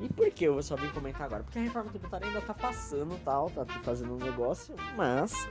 E 0.00 0.08
por 0.08 0.30
que 0.30 0.44
eu 0.44 0.62
só 0.62 0.76
vim 0.76 0.88
comentar 0.88 1.22
agora? 1.22 1.42
Porque 1.42 1.58
a 1.58 1.62
reforma 1.62 1.90
tributária 1.90 2.26
ainda 2.26 2.40
tá 2.40 2.54
passando 2.54 3.18
tal, 3.24 3.50
tá 3.50 3.64
fazendo 3.82 4.14
um 4.14 4.18
negócio, 4.18 4.74
mas 4.96 5.48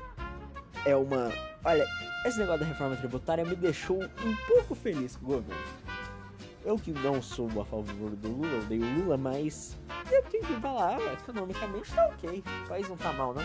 é 0.85 0.95
uma. 0.95 1.31
Olha, 1.63 1.85
esse 2.25 2.37
negócio 2.37 2.61
da 2.61 2.65
reforma 2.65 2.95
tributária 2.95 3.45
me 3.45 3.55
deixou 3.55 4.03
um 4.03 4.35
pouco 4.47 4.75
feliz 4.75 5.15
com 5.15 5.25
o 5.25 5.29
governo. 5.35 5.63
Eu 6.65 6.77
que 6.77 6.91
não 6.91 7.21
sou 7.21 7.47
a 7.61 7.65
favor 7.65 8.11
do 8.11 8.29
Lula, 8.29 8.63
odeio 8.63 8.83
o 8.83 8.99
Lula, 8.99 9.17
mas 9.17 9.77
eu 10.09 10.23
tenho 10.23 10.45
que 10.45 10.53
falar, 10.61 10.97
economicamente 11.13 11.93
tá 11.93 12.05
ok. 12.07 12.43
O 12.63 12.67
país 12.67 12.87
não 12.87 12.95
tá 12.95 13.11
mal, 13.11 13.33
não. 13.33 13.43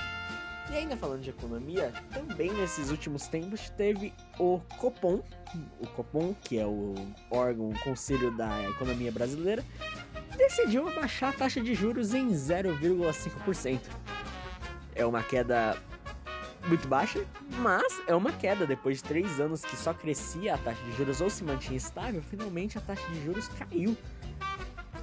E 0.70 0.76
ainda 0.76 0.96
falando 0.96 1.22
de 1.22 1.30
economia, 1.30 1.92
também 2.12 2.52
nesses 2.52 2.90
últimos 2.90 3.26
tempos 3.26 3.70
teve 3.70 4.12
o 4.38 4.60
Copom, 4.76 5.22
o 5.80 5.86
Copom, 5.88 6.34
que 6.44 6.58
é 6.58 6.66
o 6.66 6.94
órgão, 7.30 7.70
o 7.70 7.78
conselho 7.80 8.36
da 8.36 8.68
economia 8.68 9.10
brasileira, 9.10 9.64
decidiu 10.38 10.88
abaixar 10.88 11.30
a 11.30 11.32
taxa 11.32 11.60
de 11.60 11.74
juros 11.74 12.14
em 12.14 12.28
0,5%. 12.28 13.80
É 14.94 15.04
uma 15.04 15.22
queda 15.22 15.76
muito 16.66 16.88
baixa, 16.88 17.24
mas 17.58 18.00
é 18.06 18.14
uma 18.14 18.32
queda. 18.32 18.66
Depois 18.66 18.98
de 18.98 19.04
três 19.04 19.40
anos 19.40 19.62
que 19.62 19.76
só 19.76 19.92
crescia 19.92 20.54
a 20.54 20.58
taxa 20.58 20.82
de 20.84 20.96
juros 20.96 21.20
ou 21.20 21.28
se 21.28 21.44
mantinha 21.44 21.76
estável, 21.76 22.22
finalmente 22.22 22.78
a 22.78 22.80
taxa 22.80 23.06
de 23.08 23.24
juros 23.24 23.48
caiu. 23.48 23.96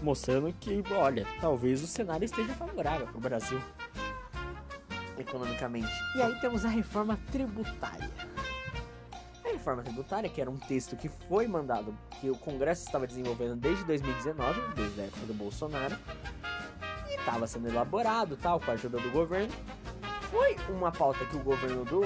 Mostrando 0.02 0.54
que, 0.60 0.84
olha, 0.92 1.26
talvez 1.40 1.84
o 1.84 1.88
cenário 1.88 2.26
esteja 2.26 2.54
favorável 2.54 3.08
para 3.08 3.18
o 3.18 3.22
Brasil 3.22 3.62
economicamente. 5.18 5.92
E 6.16 6.22
aí 6.22 6.40
temos 6.40 6.66
a 6.66 6.70
reforma 6.70 7.20
tributária. 7.32 8.10
Reforma 9.66 9.82
tributária, 9.82 10.30
que 10.30 10.40
era 10.40 10.48
um 10.48 10.58
texto 10.58 10.96
que 10.96 11.10
foi 11.10 11.48
mandado, 11.48 11.98
que 12.22 12.30
o 12.30 12.38
Congresso 12.38 12.86
estava 12.86 13.08
desenvolvendo 13.08 13.56
desde 13.56 13.84
2019, 13.86 14.62
desde 14.76 15.02
a 15.02 15.04
época 15.06 15.26
do 15.26 15.34
Bolsonaro, 15.34 15.98
e 17.10 17.16
estava 17.16 17.48
sendo 17.48 17.68
elaborado, 17.68 18.38
tal, 18.38 18.60
com 18.60 18.70
a 18.70 18.76
ajuda 18.76 19.00
do 19.00 19.10
governo, 19.10 19.52
foi 20.30 20.56
uma 20.70 20.92
pauta 20.92 21.26
que 21.26 21.36
o 21.36 21.40
governo 21.40 21.84
do. 21.84 22.02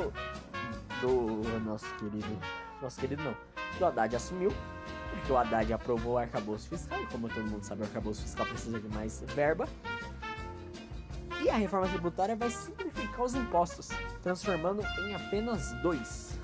do 1.01 1.59
nosso 1.59 1.85
querido. 1.97 2.39
Nosso 2.81 2.97
querido 2.97 3.23
não. 3.23 3.35
Do 3.77 3.85
Haddad 3.87 4.15
assumiu. 4.15 4.53
Porque 5.11 5.29
o 5.33 5.37
Haddad 5.37 5.73
aprovou 5.73 6.13
o 6.13 6.17
arcabouço 6.17 6.69
fiscal. 6.69 6.97
E 7.03 7.07
como 7.07 7.27
todo 7.27 7.43
mundo 7.43 7.65
sabe, 7.65 7.81
o 7.81 7.83
arcabouço 7.83 8.21
fiscal 8.21 8.45
precisa 8.45 8.79
de 8.79 8.87
mais 8.87 9.21
verba. 9.35 9.67
E 11.41 11.49
a 11.49 11.57
reforma 11.57 11.89
tributária 11.89 12.37
vai 12.37 12.49
simplificar 12.49 13.21
os 13.21 13.35
impostos, 13.35 13.89
transformando 14.23 14.81
em 14.81 15.13
apenas 15.13 15.73
dois. 15.81 16.39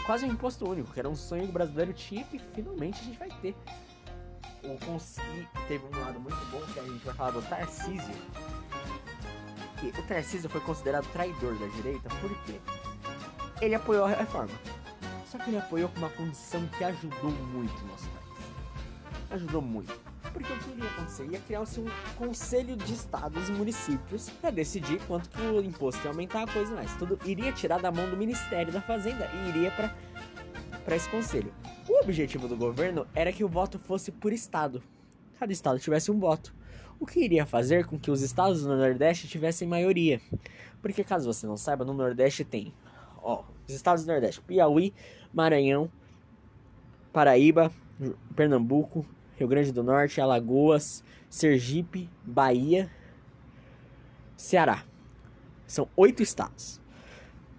É 0.00 0.06
quase 0.06 0.24
um 0.24 0.32
imposto 0.32 0.68
único, 0.68 0.92
que 0.92 0.98
era 0.98 1.08
um 1.08 1.14
sonho 1.14 1.44
que 1.44 1.50
o 1.50 1.52
brasileiro 1.52 1.92
tinha 1.92 2.26
e 2.32 2.38
finalmente 2.38 3.00
a 3.00 3.04
gente 3.04 3.18
vai 3.18 3.28
ter. 3.42 3.54
O 4.64 4.76
consegui 4.84 5.48
teve 5.68 5.84
um 5.84 6.00
lado 6.00 6.18
muito 6.18 6.38
bom 6.50 6.60
que 6.72 6.80
a 6.80 6.82
gente 6.82 7.04
vai 7.04 7.14
falar 7.14 7.30
do 7.30 7.42
Tarcísio, 7.42 8.14
que 9.78 9.88
o 9.88 10.02
Tarcísio 10.06 10.50
foi 10.50 10.60
considerado 10.62 11.06
traidor 11.12 11.54
da 11.58 11.66
direita 11.66 12.08
porque 12.20 12.60
ele 13.64 13.74
apoiou 13.74 14.04
a 14.04 14.08
reforma. 14.08 14.52
Só 15.26 15.38
que 15.38 15.50
ele 15.50 15.58
apoiou 15.58 15.88
com 15.90 15.98
uma 15.98 16.10
condição 16.10 16.66
que 16.66 16.82
ajudou 16.82 17.30
muito 17.30 17.78
o 17.84 17.86
nosso 17.86 18.08
país. 18.08 19.30
Ajudou 19.30 19.62
muito. 19.62 20.09
Porque 20.32 20.52
o 20.52 20.58
que 20.58 20.70
iria 20.70 20.88
acontecer? 20.90 21.26
Ia 21.30 21.40
criar-se 21.40 21.80
um 21.80 21.86
conselho 22.16 22.76
de 22.76 22.92
estados 22.92 23.48
e 23.48 23.52
municípios 23.52 24.30
para 24.30 24.50
decidir 24.50 25.00
quanto 25.06 25.28
que 25.30 25.40
o 25.42 25.62
imposto 25.62 26.04
ia 26.04 26.10
aumentar, 26.10 26.52
coisa 26.52 26.74
mais. 26.74 26.94
Tudo 26.96 27.18
iria 27.24 27.52
tirar 27.52 27.80
da 27.80 27.90
mão 27.90 28.08
do 28.08 28.16
Ministério 28.16 28.72
da 28.72 28.80
Fazenda 28.80 29.28
e 29.34 29.48
iria 29.48 29.70
para 29.70 29.94
para 30.84 30.96
esse 30.96 31.08
conselho. 31.10 31.52
O 31.88 32.02
objetivo 32.02 32.48
do 32.48 32.56
governo 32.56 33.06
era 33.14 33.32
que 33.32 33.44
o 33.44 33.48
voto 33.48 33.78
fosse 33.78 34.10
por 34.10 34.32
estado. 34.32 34.82
Cada 35.38 35.52
estado 35.52 35.78
tivesse 35.78 36.10
um 36.10 36.18
voto 36.18 36.54
o 37.00 37.06
que 37.06 37.20
iria 37.24 37.46
fazer 37.46 37.86
com 37.86 37.98
que 37.98 38.10
os 38.10 38.20
estados 38.20 38.62
do 38.62 38.76
Nordeste 38.76 39.26
tivessem 39.26 39.66
maioria. 39.66 40.20
Porque 40.82 41.02
caso 41.02 41.32
você 41.32 41.46
não 41.46 41.56
saiba, 41.56 41.84
no 41.84 41.94
Nordeste 41.94 42.44
tem, 42.44 42.74
ó, 43.22 43.42
os 43.66 43.74
estados 43.74 44.04
do 44.04 44.12
Nordeste: 44.12 44.40
Piauí, 44.42 44.92
Maranhão, 45.32 45.90
Paraíba, 47.12 47.72
Pernambuco, 48.36 49.04
Rio 49.40 49.48
Grande 49.48 49.72
do 49.72 49.82
Norte, 49.82 50.20
Alagoas, 50.20 51.02
Sergipe, 51.30 52.10
Bahia, 52.22 52.90
Ceará. 54.36 54.84
São 55.66 55.88
oito 55.96 56.22
estados. 56.22 56.78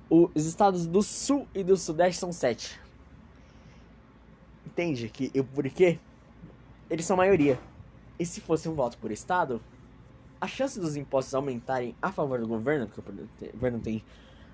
Os 0.07 0.45
estados 0.45 0.85
do 0.85 1.01
Sul 1.01 1.47
e 1.55 1.63
do 1.63 1.75
Sudeste 1.75 2.19
são 2.19 2.31
sete. 2.31 2.79
Entende 4.63 5.09
que 5.09 5.31
por 5.41 5.67
quê? 5.71 5.97
Eles 6.87 7.03
são 7.03 7.17
maioria. 7.17 7.59
E 8.19 8.27
se 8.27 8.41
fosse 8.41 8.69
um 8.69 8.75
voto 8.75 8.99
por 8.99 9.11
Estado, 9.11 9.59
a 10.39 10.45
chance 10.45 10.79
dos 10.79 10.95
impostos 10.95 11.33
aumentarem 11.33 11.95
a 11.99 12.11
favor 12.11 12.39
do 12.39 12.47
governo, 12.47 12.87
porque 12.87 13.01
o 13.47 13.51
governo 13.53 13.79
tem 13.79 14.03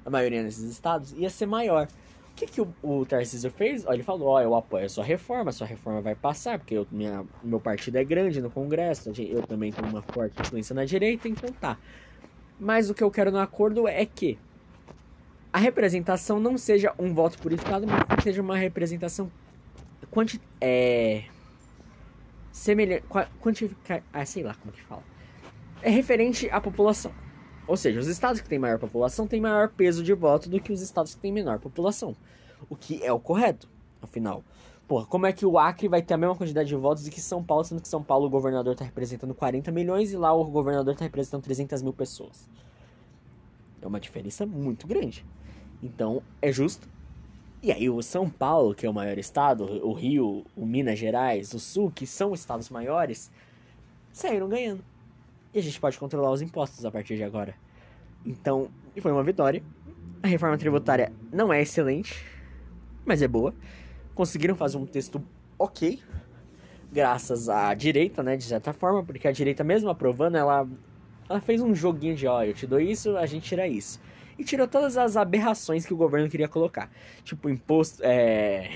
a 0.06 0.10
maioria 0.10 0.42
nesses 0.44 0.64
estados, 0.72 1.12
ia 1.12 1.30
ser 1.30 1.46
maior. 1.46 1.90
O 2.38 2.40
que, 2.40 2.46
que 2.46 2.62
o, 2.62 2.72
o 2.84 3.04
Tarcísio 3.04 3.50
fez? 3.50 3.84
Ó, 3.84 3.92
ele 3.92 4.04
falou: 4.04 4.28
Ó, 4.28 4.40
eu 4.40 4.54
apoio 4.54 4.86
a 4.86 4.90
sua 4.90 5.04
reforma, 5.04 5.50
a 5.50 5.52
sua 5.52 5.66
reforma 5.66 6.02
vai 6.02 6.14
passar, 6.14 6.60
porque 6.60 6.76
eu, 6.76 6.86
minha, 6.92 7.26
meu 7.44 7.60
partido 7.60 7.96
é 7.96 8.04
grande 8.04 8.40
no 8.40 8.52
Congresso, 8.52 9.12
eu 9.18 9.42
também 9.42 9.72
tenho 9.72 9.88
uma 9.88 10.04
forte 10.04 10.40
influência 10.40 10.76
na 10.76 10.86
direita, 10.86 11.28
então 11.28 11.52
tá. 11.54 11.80
Mas 12.60 12.92
o 12.92 12.94
que 12.94 13.04
eu 13.04 13.10
quero 13.10 13.32
no 13.32 13.40
acordo 13.40 13.88
é 13.88 14.06
que 14.06 14.38
a 15.52 15.58
representação 15.58 16.40
não 16.40 16.60
seja 16.60 16.94
um 17.00 17.12
voto 17.12 17.40
por 17.40 17.52
Estado, 17.52 17.88
mas 17.88 18.04
que 18.04 18.22
seja 18.22 18.40
uma 18.40 18.56
representação 18.56 19.32
quanti 20.12 20.40
é, 20.62 21.24
semelhante. 22.52 23.04
Quantificar. 23.42 24.04
Ah, 24.14 24.24
sei 24.28 24.44
lá 24.44 24.54
como 24.54 24.72
que 24.72 24.84
fala. 24.84 25.04
É 25.82 25.90
referente 25.90 26.48
à 26.52 26.62
população. 26.62 27.12
Ou 27.68 27.76
seja, 27.76 28.00
os 28.00 28.08
estados 28.08 28.42
que 28.42 28.48
têm 28.48 28.58
maior 28.58 28.80
população 28.80 29.28
têm 29.28 29.42
maior 29.42 29.70
peso 29.70 30.04
de 30.04 30.14
voto 30.14 30.50
do 30.50 30.60
que 30.60 30.72
os 30.72 30.82
estados 30.82 31.14
que 31.14 31.22
têm 31.22 31.32
menor 31.32 31.60
população. 31.60 32.16
O 32.70 32.76
que 32.76 33.04
é 33.04 33.12
o 33.12 33.20
correto, 33.20 33.70
afinal. 34.02 34.44
Porra, 34.88 35.06
como 35.06 35.26
é 35.26 35.34
que 35.34 35.46
o 35.46 35.60
Acre 35.60 35.90
vai 35.90 36.02
ter 36.02 36.14
a 36.14 36.18
mesma 36.18 36.36
quantidade 36.36 36.70
de 36.70 36.76
votos 36.76 37.04
do 37.04 37.12
que 37.12 37.20
São 37.20 37.44
Paulo, 37.44 37.66
sendo 37.66 37.82
que 37.82 37.88
São 37.88 38.02
Paulo 38.02 38.28
o 38.28 38.30
governador 38.30 38.72
está 38.72 38.86
representando 38.86 39.34
40 39.34 39.70
milhões 39.72 40.14
e 40.14 40.18
lá 40.18 40.34
o 40.34 40.46
governador 40.46 40.94
está 40.94 41.04
representando 41.04 41.44
300 41.44 41.82
mil 41.82 41.92
pessoas? 41.92 42.50
É 43.82 43.86
uma 43.86 44.00
diferença 44.00 44.46
muito 44.46 44.88
grande. 44.88 45.26
Então, 45.84 46.24
é 46.42 46.52
justo 46.52 46.88
e 47.62 47.72
aí 47.72 47.90
o 47.90 48.02
São 48.04 48.30
Paulo, 48.30 48.76
que 48.76 48.86
é 48.86 48.90
o 48.90 48.94
maior 48.94 49.18
estado, 49.18 49.64
o 49.86 49.92
Rio, 49.92 50.46
o 50.56 50.66
Minas 50.66 51.00
Gerais, 51.00 51.54
o 51.54 51.60
Sul, 51.60 51.92
que 51.92 52.06
são 52.06 52.34
estados 52.34 52.70
maiores, 52.70 53.32
saíram 54.14 54.48
ganhando. 54.48 54.84
E 55.58 55.60
a 55.60 55.64
gente 55.64 55.80
pode 55.80 55.98
controlar 55.98 56.30
os 56.30 56.40
impostos 56.40 56.86
a 56.86 56.92
partir 56.92 57.16
de 57.16 57.24
agora. 57.24 57.56
Então, 58.24 58.70
foi 59.02 59.12
uma 59.12 59.24
vitória. 59.24 59.64
A 60.22 60.28
reforma 60.28 60.56
tributária 60.56 61.12
não 61.34 61.52
é 61.52 61.64
excelente, 61.64 62.24
mas 63.04 63.24
é 63.24 63.28
boa. 63.28 63.56
Conseguiram 64.14 64.56
fazer 64.56 64.78
um 64.78 64.86
texto 64.86 65.20
ok, 65.58 66.00
graças 66.92 67.50
à 67.50 67.74
direita, 67.74 68.22
né, 68.22 68.38
de 68.38 68.44
certa 68.44 68.72
forma, 68.72 69.04
porque 69.04 69.28
a 69.28 69.32
direita 69.32 69.64
mesmo 69.64 69.90
aprovando, 69.90 70.38
ela, 70.38 70.68
ela 71.28 71.42
fez 71.42 71.60
um 71.60 71.74
joguinho 71.74 72.16
de, 72.16 72.28
ó, 72.28 72.44
eu 72.44 72.54
te 72.54 72.68
dou 72.68 72.80
isso, 72.80 73.18
a 73.18 73.26
gente 73.26 73.50
tira 73.50 73.68
isso 73.68 74.00
e 74.38 74.44
tirou 74.44 74.68
todas 74.68 74.96
as 74.96 75.18
aberrações 75.18 75.88
que 75.88 75.94
o 75.96 75.98
governo 75.98 76.30
queria 76.30 76.48
colocar. 76.48 76.92
Tipo, 77.24 77.50
imposto. 77.50 78.04
É. 78.04 78.70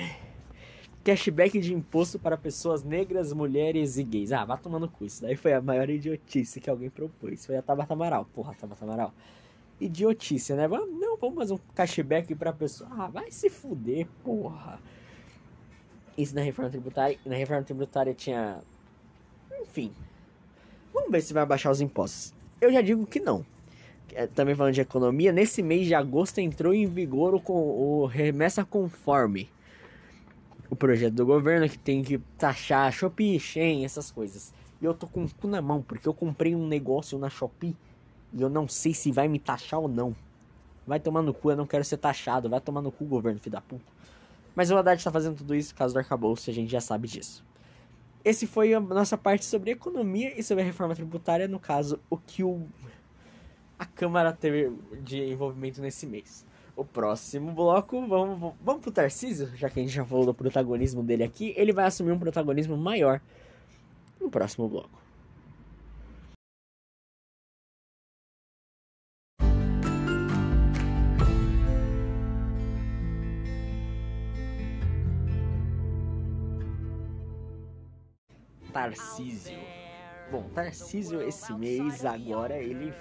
Cashback 1.04 1.60
de 1.60 1.74
imposto 1.74 2.20
para 2.20 2.38
pessoas 2.38 2.84
negras, 2.84 3.34
mulheres 3.34 3.98
e 3.98 4.04
gays. 4.04 4.32
Ah, 4.32 4.46
vá 4.46 4.56
tomando 4.56 4.88
cu. 4.88 5.06
Isso 5.06 5.22
daí 5.22 5.36
foi 5.36 5.54
a 5.54 5.62
maior 5.62 5.90
idiotice 5.90 6.62
que 6.62 6.70
alguém 6.70 6.90
propôs. 6.90 7.46
Foi 7.46 7.58
a 7.58 7.62
Tabata 7.62 7.94
Amaral. 7.94 8.26
Porra, 8.26 8.54
Tabata 8.54 8.86
Amaral. 8.86 9.14
Idiotice, 9.80 10.54
né? 10.54 10.68
Não, 10.68 11.18
vamos 11.18 11.36
fazer 11.36 11.54
um 11.54 11.60
cashback 11.74 12.36
pra 12.36 12.54
pessoa. 12.54 12.88
Ah, 12.94 13.08
vai 13.08 13.32
se 13.32 13.50
fuder, 13.50 14.08
porra. 14.24 14.80
Isso 16.16 16.36
na 16.36 16.42
reforma 16.42 16.70
tributária. 16.70 17.18
Na 17.26 17.36
reforma 17.36 17.64
tributária 17.64 18.14
tinha. 18.14 18.60
Enfim. 19.60 19.92
Vamos 20.94 21.10
ver 21.10 21.22
se 21.22 21.34
vai 21.34 21.46
baixar 21.46 21.72
os 21.72 21.82
impostos. 21.82 22.34
Eu 22.60 22.72
já 22.72 22.82
digo 22.82 23.08
que 23.08 23.20
não. 23.20 23.44
É, 24.14 24.28
também 24.28 24.54
falando 24.54 24.74
de 24.74 24.82
economia, 24.82 25.32
nesse 25.32 25.64
mês 25.64 25.88
de 25.88 25.96
agosto 25.96 26.40
entrou 26.40 26.74
em 26.74 26.86
vigor 26.86 27.34
o, 27.34 27.42
o 27.52 28.06
remessa 28.06 28.64
conforme. 28.64 29.50
O 30.72 30.76
projeto 30.76 31.16
do 31.16 31.26
governo 31.26 31.68
que 31.68 31.78
tem 31.78 32.02
que 32.02 32.18
taxar 32.38 32.90
Shopee, 32.94 33.38
Shein, 33.38 33.84
essas 33.84 34.10
coisas. 34.10 34.54
E 34.82 34.86
eu 34.86 34.94
tô 34.94 35.06
com 35.06 35.26
o 35.26 35.30
cu 35.30 35.46
na 35.46 35.62
mão, 35.62 35.82
porque 35.82 36.08
eu 36.08 36.14
comprei 36.14 36.56
um 36.56 36.66
negócio 36.66 37.20
na 37.20 37.30
Shopee 37.30 37.76
e 38.32 38.42
eu 38.42 38.50
não 38.50 38.70
sei 38.70 38.94
se 38.94 39.12
vai 39.12 39.28
me 39.28 39.38
taxar 39.38 39.82
ou 39.82 39.90
não. 39.90 40.16
Vai 40.88 40.98
tomar 40.98 41.22
no 41.24 41.34
cu, 41.34 41.52
eu 41.52 41.58
não 41.58 41.68
quero 41.68 41.84
ser 41.84 41.98
taxado. 41.98 42.50
Vai 42.50 42.62
tomar 42.62 42.82
no 42.82 42.90
cu, 42.90 43.04
governo, 43.04 43.38
filho 43.38 43.52
da 43.52 43.60
puta. 43.60 43.84
Mas 44.56 44.72
o 44.72 44.78
Haddad 44.78 45.04
tá 45.04 45.12
fazendo 45.12 45.36
tudo 45.36 45.54
isso 45.54 45.74
por 45.74 45.80
causa 45.80 45.94
do 45.94 45.98
arcabouço, 45.98 46.50
a 46.50 46.54
gente 46.54 46.72
já 46.72 46.80
sabe 46.80 47.06
disso. 47.06 47.44
Esse 48.24 48.48
foi 48.48 48.74
a 48.74 48.80
nossa 48.80 49.18
parte 49.18 49.44
sobre 49.44 49.72
economia 49.72 50.40
e 50.40 50.42
sobre 50.42 50.64
a 50.64 50.66
reforma 50.66 50.96
tributária, 50.96 51.50
no 51.50 51.60
caso, 51.60 52.00
o 52.10 52.16
que 52.16 52.46
o 52.46 52.66
a 53.78 53.86
Câmara 53.86 54.32
teve 54.32 54.72
de 55.04 55.22
envolvimento 55.22 55.82
nesse 55.82 56.06
mês. 56.06 56.46
O 56.76 56.86
próximo 56.86 57.52
bloco, 57.52 58.08
vamos, 58.08 58.54
vamos 58.62 58.82
pro 58.82 58.92
Tarcísio, 58.92 59.56
já 59.56 59.70
que 59.70 59.80
a 59.80 59.84
gente 59.84 59.94
já 59.94 60.06
falou 60.06 60.26
do 60.26 60.34
protagonismo 60.34 61.04
dele 61.04 61.24
aqui, 61.24 61.54
ele 61.58 61.74
vai 61.74 61.86
assumir 61.86 62.12
um 62.12 62.20
protagonismo 62.20 62.78
maior 62.78 63.22
no 64.20 64.30
próximo 64.30 64.68
bloco. 64.68 65.02
Tarcísio. 78.72 79.60
Bom, 80.32 80.50
Tarcísio 80.56 81.22
esse 81.22 81.54
mês 81.54 82.06
agora 82.06 82.58
ele 82.58 82.94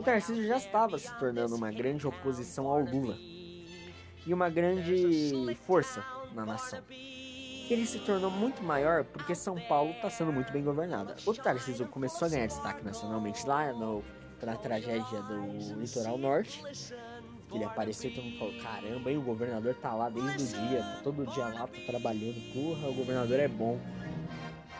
o 0.00 0.02
Tarcísio 0.02 0.46
já 0.46 0.56
estava 0.56 0.98
se 0.98 1.14
tornando 1.18 1.54
uma 1.54 1.70
grande 1.70 2.06
oposição 2.06 2.66
ao 2.66 2.80
Lula 2.80 3.18
e 4.26 4.32
uma 4.32 4.48
grande 4.48 5.54
força 5.66 6.02
na 6.34 6.46
nação. 6.46 6.82
Ele 7.68 7.84
se 7.84 7.98
tornou 7.98 8.30
muito 8.30 8.62
maior 8.62 9.04
porque 9.04 9.34
São 9.34 9.60
Paulo 9.68 9.90
está 9.90 10.08
sendo 10.08 10.32
muito 10.32 10.50
bem 10.52 10.64
governada. 10.64 11.16
O 11.26 11.34
Tarcísio 11.34 11.86
começou 11.86 12.26
a 12.26 12.30
ganhar 12.30 12.46
destaque 12.46 12.82
nacionalmente 12.82 13.46
lá 13.46 13.74
no 13.74 14.02
na 14.42 14.56
tragédia 14.56 15.20
do 15.20 15.78
litoral 15.78 16.16
norte. 16.16 16.62
Ele 17.52 17.62
apareceu 17.62 18.10
e 18.10 18.14
todo 18.14 18.24
mundo 18.24 18.38
falou, 18.38 18.54
caramba, 18.62 19.10
hein, 19.10 19.18
o 19.18 19.22
governador 19.22 19.74
tá 19.74 19.92
lá 19.92 20.08
desde 20.08 20.44
o 20.44 20.66
dia, 20.66 20.80
tá 20.80 21.00
todo 21.04 21.26
dia 21.26 21.44
lá, 21.44 21.66
tá 21.66 21.78
trabalhando, 21.84 22.40
porra, 22.54 22.88
o 22.88 22.94
governador 22.94 23.38
é 23.38 23.48
bom. 23.48 23.78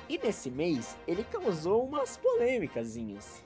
E 0.09 0.17
nesse 0.17 0.50
mês, 0.50 0.97
ele 1.07 1.23
causou 1.25 1.85
umas 1.85 2.17
polêmicasinhas. 2.17 3.45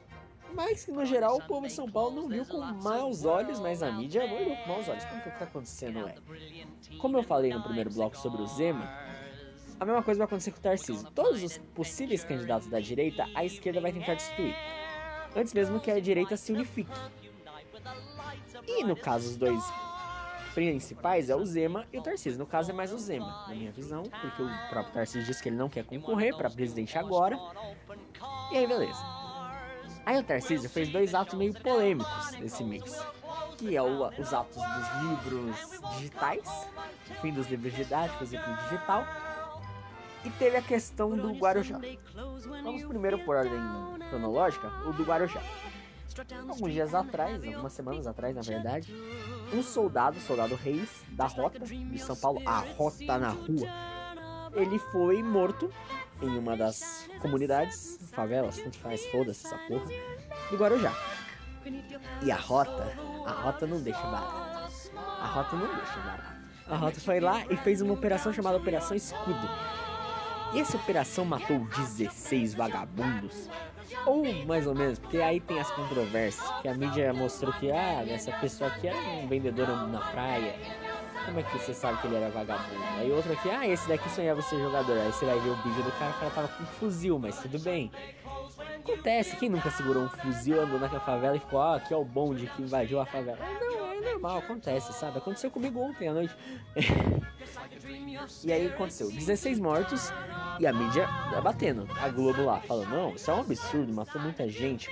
Mas 0.54 0.86
no 0.86 1.04
geral 1.04 1.36
o 1.36 1.42
povo 1.42 1.66
de 1.66 1.72
São 1.72 1.90
Paulo 1.90 2.14
não 2.14 2.28
viu 2.28 2.46
com 2.46 2.60
maus 2.60 3.24
olhos, 3.24 3.58
mas 3.58 3.82
a 3.82 3.90
mídia 3.90 4.24
olhou 4.24 4.56
com 4.56 4.68
maus 4.68 4.88
olhos. 4.88 5.04
Porque 5.04 5.28
o 5.28 5.32
que 5.32 5.38
tá 5.38 5.44
acontecendo 5.44 6.06
é. 6.06 6.14
Como 6.98 7.18
eu 7.18 7.22
falei 7.22 7.52
no 7.52 7.62
primeiro 7.62 7.90
bloco 7.90 8.16
sobre 8.16 8.40
o 8.40 8.46
Zema, 8.46 8.88
a 9.78 9.84
mesma 9.84 10.02
coisa 10.02 10.18
vai 10.18 10.26
acontecer 10.26 10.52
com 10.52 10.58
o 10.58 10.62
Tarcísio. 10.62 11.10
Todos 11.10 11.42
os 11.42 11.58
possíveis 11.58 12.24
candidatos 12.24 12.68
da 12.68 12.78
direita, 12.78 13.26
a 13.34 13.44
esquerda 13.44 13.80
vai 13.80 13.92
tentar 13.92 14.14
destruir. 14.14 14.54
Antes 15.36 15.52
mesmo 15.52 15.80
que 15.80 15.90
a 15.90 15.98
direita 15.98 16.36
se 16.36 16.52
unifique. 16.52 16.92
E 18.66 18.84
no 18.84 18.94
caso, 18.94 19.28
os 19.30 19.36
dois 19.36 19.62
principais 20.54 21.28
é 21.28 21.34
o 21.34 21.44
Zema 21.44 21.84
e 21.92 21.98
o 21.98 22.02
Tarcísio. 22.02 22.38
No 22.38 22.46
caso 22.46 22.70
é 22.70 22.74
mais 22.74 22.92
o 22.92 22.98
Zema, 22.98 23.46
na 23.48 23.54
minha 23.54 23.72
visão, 23.72 24.04
porque 24.04 24.42
o 24.42 24.68
próprio 24.70 24.94
Tarcísio 24.94 25.24
disse 25.24 25.42
que 25.42 25.48
ele 25.48 25.56
não 25.56 25.68
quer 25.68 25.84
concorrer 25.84 26.36
para 26.36 26.48
presidente 26.48 26.96
agora. 26.96 27.36
E 28.52 28.58
aí, 28.58 28.66
beleza. 28.66 29.23
Aí 30.06 30.18
o 30.18 30.22
Tarcísio 30.22 30.68
fez 30.68 30.90
dois 30.90 31.14
atos 31.14 31.34
meio 31.34 31.54
polêmicos 31.54 32.34
esse 32.42 32.62
mês. 32.62 33.02
Que 33.56 33.76
é 33.76 33.82
o, 33.82 34.08
os 34.18 34.34
atos 34.34 34.56
dos 34.56 35.02
livros 35.02 35.96
digitais, 35.96 36.48
o 37.10 37.14
fim 37.20 37.32
dos 37.32 37.48
livros 37.48 37.74
didáticos 37.74 38.32
e 38.32 38.38
pro 38.38 38.54
digital. 38.64 39.06
E 40.24 40.30
teve 40.30 40.56
a 40.56 40.62
questão 40.62 41.10
do 41.10 41.32
Guarujá. 41.32 41.78
Vamos 42.62 42.84
primeiro 42.84 43.18
por 43.20 43.36
ordem 43.36 43.60
cronológica, 44.08 44.68
o 44.86 44.92
do 44.92 45.04
Guarujá. 45.04 45.40
Alguns 46.48 46.72
dias 46.72 46.94
atrás, 46.94 47.42
algumas 47.44 47.72
semanas 47.72 48.06
atrás, 48.06 48.34
na 48.34 48.42
verdade, 48.42 48.94
um 49.52 49.62
soldado, 49.62 50.20
soldado 50.20 50.54
Reis, 50.54 51.02
da 51.08 51.26
Rota 51.26 51.58
de 51.60 51.98
São 51.98 52.14
Paulo, 52.14 52.40
a 52.46 52.58
Rota 52.58 53.18
na 53.18 53.30
Rua, 53.30 53.68
ele 54.54 54.78
foi 54.78 55.22
morto 55.22 55.70
em 56.22 56.38
uma 56.38 56.56
das 56.56 57.08
comunidades, 57.20 57.98
favelas, 58.12 58.58
tanto 58.58 58.78
faz, 58.78 59.04
foda-se 59.06 59.46
essa 59.46 59.58
porra, 59.68 59.86
do 60.50 60.56
Guarujá. 60.56 60.92
E 62.22 62.30
a 62.30 62.36
Rota, 62.36 62.92
a 63.26 63.30
Rota 63.30 63.66
não 63.66 63.80
deixa 63.80 64.02
barato. 64.02 64.70
A 64.96 65.26
Rota 65.26 65.56
não 65.56 65.74
deixa 65.74 65.98
barato. 66.00 66.34
A 66.68 66.76
Rota 66.76 67.00
foi 67.00 67.20
lá 67.20 67.44
e 67.50 67.56
fez 67.56 67.80
uma 67.80 67.92
operação 67.92 68.32
chamada 68.32 68.56
Operação 68.56 68.96
Escudo. 68.96 69.48
E 70.54 70.60
essa 70.60 70.76
operação 70.76 71.24
matou 71.24 71.58
16 71.58 72.54
vagabundos. 72.54 73.48
Ou 74.06 74.24
mais 74.46 74.66
ou 74.66 74.74
menos, 74.74 74.98
porque 74.98 75.18
aí 75.18 75.40
tem 75.40 75.58
as 75.58 75.70
controvérsias. 75.72 76.48
Que 76.62 76.68
a 76.68 76.74
mídia 76.74 77.12
mostrou 77.12 77.52
que, 77.54 77.70
ah, 77.70 78.04
essa 78.08 78.30
pessoa 78.32 78.70
aqui 78.70 78.88
era 78.88 78.96
um 78.96 79.26
vendedor 79.26 79.66
na 79.88 80.00
praia. 80.00 80.54
Como 81.24 81.40
é 81.40 81.42
que 81.42 81.58
você 81.58 81.72
sabe 81.72 82.00
que 82.00 82.06
ele 82.06 82.16
era 82.16 82.30
vagabundo? 82.30 82.82
Aí 82.98 83.10
outro 83.10 83.32
aqui, 83.32 83.50
ah, 83.50 83.66
esse 83.66 83.88
daqui 83.88 84.08
sonhava 84.10 84.42
ser 84.42 84.58
jogador. 84.58 84.98
Aí 84.98 85.10
você 85.12 85.24
vai 85.24 85.38
ver 85.40 85.50
o 85.50 85.56
vídeo 85.56 85.82
do 85.82 85.92
cara, 85.92 86.10
o 86.10 86.18
cara 86.18 86.30
tava 86.30 86.48
com 86.48 86.62
um 86.62 86.66
fuzil, 86.66 87.18
mas 87.18 87.38
tudo 87.40 87.58
bem. 87.58 87.90
Acontece, 88.78 89.36
quem 89.36 89.48
nunca 89.48 89.70
segurou 89.70 90.04
um 90.04 90.08
fuzil, 90.08 90.60
andou 90.60 90.78
naquela 90.78 91.00
favela 91.00 91.36
e 91.36 91.40
ficou, 91.40 91.60
ah, 91.60 91.76
aqui 91.76 91.94
é 91.94 91.96
o 91.96 92.04
bonde 92.04 92.46
que 92.46 92.62
invadiu 92.62 93.00
a 93.00 93.06
favela. 93.06 93.38
Não, 93.60 93.92
é 93.92 94.00
normal, 94.00 94.38
acontece, 94.38 94.92
sabe? 94.92 95.18
Aconteceu 95.18 95.50
comigo 95.50 95.80
ontem 95.80 96.08
à 96.08 96.12
noite. 96.12 96.36
e 98.44 98.52
aí 98.52 98.66
aconteceu, 98.66 99.10
16 99.10 99.58
mortos 99.58 100.12
e 100.60 100.66
a 100.66 100.72
mídia 100.72 101.08
batendo. 101.42 101.88
A 102.00 102.10
Globo 102.10 102.44
lá, 102.44 102.60
falando, 102.60 102.90
não, 102.90 103.14
isso 103.14 103.30
é 103.30 103.34
um 103.34 103.40
absurdo, 103.40 103.92
matou 103.92 104.20
muita 104.20 104.48
gente. 104.48 104.90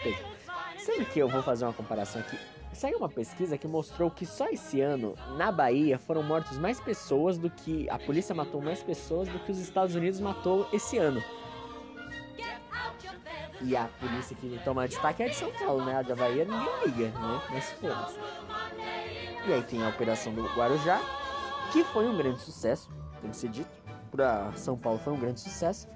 Sendo 0.78 1.04
que 1.04 1.18
eu 1.18 1.28
vou 1.28 1.42
fazer 1.42 1.64
uma 1.64 1.74
comparação 1.74 2.22
aqui. 2.22 2.38
Saiu 2.72 2.98
uma 2.98 3.08
pesquisa 3.08 3.58
que 3.58 3.68
mostrou 3.68 4.10
que 4.10 4.24
só 4.24 4.48
esse 4.48 4.80
ano, 4.80 5.14
na 5.36 5.52
Bahia, 5.52 5.98
foram 5.98 6.22
mortos 6.22 6.58
mais 6.58 6.80
pessoas 6.80 7.36
do 7.36 7.50
que. 7.50 7.88
A 7.90 7.98
polícia 7.98 8.34
matou 8.34 8.62
mais 8.62 8.82
pessoas 8.82 9.28
do 9.28 9.38
que 9.40 9.52
os 9.52 9.58
Estados 9.58 9.94
Unidos 9.94 10.20
matou 10.20 10.66
esse 10.72 10.96
ano. 10.96 11.22
E 13.60 13.76
a 13.76 13.88
polícia 14.00 14.34
que 14.34 14.58
toma 14.64 14.88
destaque 14.88 15.22
é 15.22 15.26
a 15.26 15.28
de 15.28 15.36
São 15.36 15.52
Paulo, 15.52 15.84
né? 15.84 15.96
A 15.96 16.02
da 16.02 16.16
Bahia 16.16 16.44
ninguém 16.44 16.86
liga, 16.86 17.18
né? 17.18 17.42
Mas 17.50 17.70
foda-se. 17.72 18.18
E 19.46 19.52
aí 19.52 19.62
tem 19.62 19.82
a 19.84 19.88
Operação 19.88 20.34
do 20.34 20.42
Guarujá, 20.54 21.00
que 21.72 21.84
foi 21.84 22.08
um 22.08 22.16
grande 22.16 22.40
sucesso, 22.40 22.88
tem 23.20 23.30
que 23.30 23.36
ser 23.36 23.50
dito. 23.50 23.70
Pra 24.10 24.52
São 24.52 24.76
Paulo 24.76 24.98
foi 24.98 25.12
um 25.12 25.18
grande 25.18 25.40
sucesso 25.40 25.88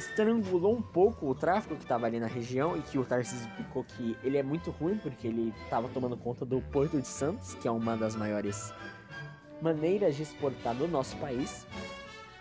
estrangulou 0.00 0.74
um 0.74 0.82
pouco 0.82 1.28
o 1.28 1.34
tráfego 1.34 1.76
que 1.76 1.82
estava 1.82 2.06
ali 2.06 2.18
na 2.18 2.26
região 2.26 2.76
e 2.76 2.82
que 2.82 2.98
o 2.98 3.04
Tarcísio 3.04 3.46
explicou 3.46 3.84
que 3.84 4.16
ele 4.24 4.38
é 4.38 4.42
muito 4.42 4.70
ruim 4.70 4.96
porque 4.96 5.28
ele 5.28 5.54
estava 5.64 5.88
tomando 5.88 6.16
conta 6.16 6.44
do 6.44 6.60
Porto 6.60 7.00
de 7.00 7.06
Santos, 7.06 7.54
que 7.54 7.68
é 7.68 7.70
uma 7.70 7.96
das 7.96 8.16
maiores 8.16 8.72
maneiras 9.60 10.16
de 10.16 10.22
exportar 10.22 10.74
do 10.74 10.88
nosso 10.88 11.16
país 11.18 11.66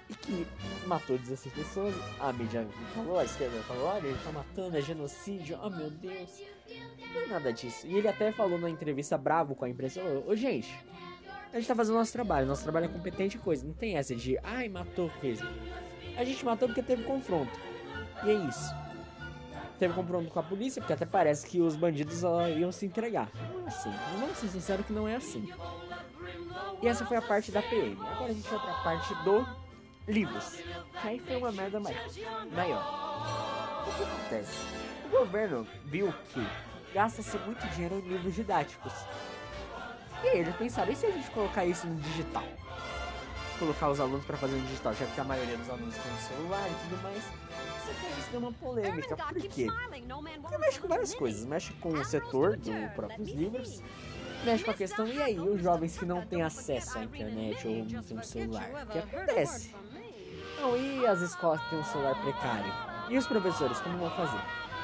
e 0.09 0.13
que 0.13 0.47
matou 0.87 1.17
16 1.17 1.53
pessoas. 1.53 1.95
A 2.19 2.31
mídia 2.31 2.65
falou, 2.95 3.19
a 3.19 3.25
esquerda 3.25 3.59
falou, 3.63 3.87
olha, 3.87 4.07
ele 4.07 4.17
tá 4.23 4.31
matando, 4.31 4.77
é 4.77 4.81
genocídio, 4.81 5.59
oh 5.61 5.69
meu 5.69 5.89
Deus. 5.89 6.41
Não 7.13 7.21
é 7.21 7.27
nada 7.27 7.51
disso. 7.51 7.85
E 7.85 7.97
ele 7.97 8.07
até 8.07 8.31
falou 8.31 8.57
na 8.57 8.69
entrevista 8.69 9.17
bravo 9.17 9.53
com 9.53 9.65
a 9.65 9.69
imprensa, 9.69 10.01
ô, 10.01 10.31
ô 10.31 10.35
gente, 10.35 10.73
a 11.51 11.57
gente 11.57 11.67
tá 11.67 11.75
fazendo 11.75 11.95
nosso 11.95 12.13
trabalho, 12.13 12.47
nosso 12.47 12.63
trabalho 12.63 12.85
é 12.85 12.89
competente 12.89 13.37
coisa. 13.37 13.65
Não 13.65 13.73
tem 13.73 13.97
essa 13.97 14.15
de, 14.15 14.39
ai, 14.43 14.69
matou 14.69 15.09
coisa. 15.19 15.45
A 16.19 16.23
gente 16.25 16.43
matou 16.43 16.67
porque 16.67 16.83
teve 16.83 17.03
confronto. 17.03 17.57
E 18.25 18.29
é 18.29 18.33
isso. 18.33 18.75
Teve 19.79 19.93
confronto 19.93 20.29
com 20.29 20.37
a 20.37 20.43
polícia, 20.43 20.81
porque 20.81 20.91
até 20.91 21.05
parece 21.05 21.47
que 21.47 21.61
os 21.61 21.77
bandidos 21.77 22.23
iam 22.57 22.69
se 22.73 22.85
entregar. 22.85 23.29
Não 23.53 23.63
é 23.63 23.67
assim. 23.69 23.93
Vamos 24.19 24.37
ser 24.37 24.49
sinceros 24.49 24.85
que 24.85 24.91
não 24.91 25.07
é 25.07 25.15
assim. 25.15 25.49
E 26.81 26.87
essa 26.89 27.05
foi 27.05 27.15
a 27.15 27.21
parte 27.21 27.53
da 27.53 27.61
PM. 27.61 27.97
Agora 28.01 28.31
a 28.31 28.33
gente 28.33 28.49
vai 28.49 28.59
pra 28.59 28.73
parte 28.83 29.15
do 29.23 29.47
livros. 30.09 30.57
Que 31.01 31.07
aí 31.07 31.19
foi 31.19 31.37
uma 31.37 31.53
merda 31.53 31.79
maior. 31.79 32.03
O 33.87 33.95
que 33.95 34.03
acontece? 34.03 34.57
O 35.05 35.19
governo 35.19 35.65
viu 35.85 36.13
que 36.33 36.45
gasta-se 36.93 37.37
muito 37.37 37.65
dinheiro 37.69 37.95
em 37.99 38.09
livros 38.09 38.35
didáticos. 38.35 38.91
E 40.21 40.39
eles 40.39 40.53
pensaram, 40.57 40.91
e 40.91 40.97
se 40.97 41.05
a 41.05 41.11
gente 41.11 41.31
colocar 41.31 41.63
isso 41.63 41.87
no 41.87 41.95
digital? 41.95 42.43
Colocar 43.59 43.89
os 43.89 43.99
alunos 43.99 44.25
para 44.25 44.37
fazer 44.37 44.55
no 44.55 44.65
digital, 44.67 44.93
já 44.93 45.05
que 45.05 45.19
a 45.19 45.23
maioria 45.23 45.57
dos 45.57 45.69
alunos 45.69 45.93
tem 45.95 46.17
celular 46.17 46.67
e 46.67 46.89
tudo 46.89 47.03
mais. 47.03 47.23
Só 47.23 47.91
que 47.93 48.19
isso 48.19 48.29
deu 48.31 48.39
uma 48.39 48.53
polêmica. 48.53 49.17
Por 49.17 49.41
quê? 49.41 49.67
Porque 50.41 50.57
mexe 50.57 50.79
com 50.79 50.87
várias 50.87 51.13
coisas. 51.13 51.45
Mexe 51.45 51.73
com 51.73 51.89
o 51.89 52.05
setor 52.05 52.57
dos 52.57 52.91
próprios 52.95 53.29
livros, 53.29 53.83
mexe 54.43 54.63
com 54.63 54.71
a 54.71 54.73
questão, 54.73 55.05
e 55.05 55.21
aí, 55.21 55.39
os 55.39 55.61
jovens 55.61 55.97
que 55.97 56.05
não 56.05 56.25
têm 56.25 56.41
acesso 56.41 56.97
à 56.97 57.03
internet 57.03 57.67
ou 57.67 57.75
não 57.75 58.03
têm 58.03 58.17
um 58.17 58.23
celular? 58.23 58.69
O 58.83 58.87
que 58.87 58.97
acontece? 58.99 59.75
Não, 60.59 60.75
e 60.77 61.05
as 61.05 61.21
escolas 61.21 61.61
que 61.61 61.69
têm 61.69 61.79
um 61.79 61.83
celular 61.83 62.15
precário? 62.21 62.73
E 63.09 63.17
os 63.17 63.27
professores, 63.27 63.79
como 63.81 63.97
vão 63.97 64.09
fazer? 64.11 64.41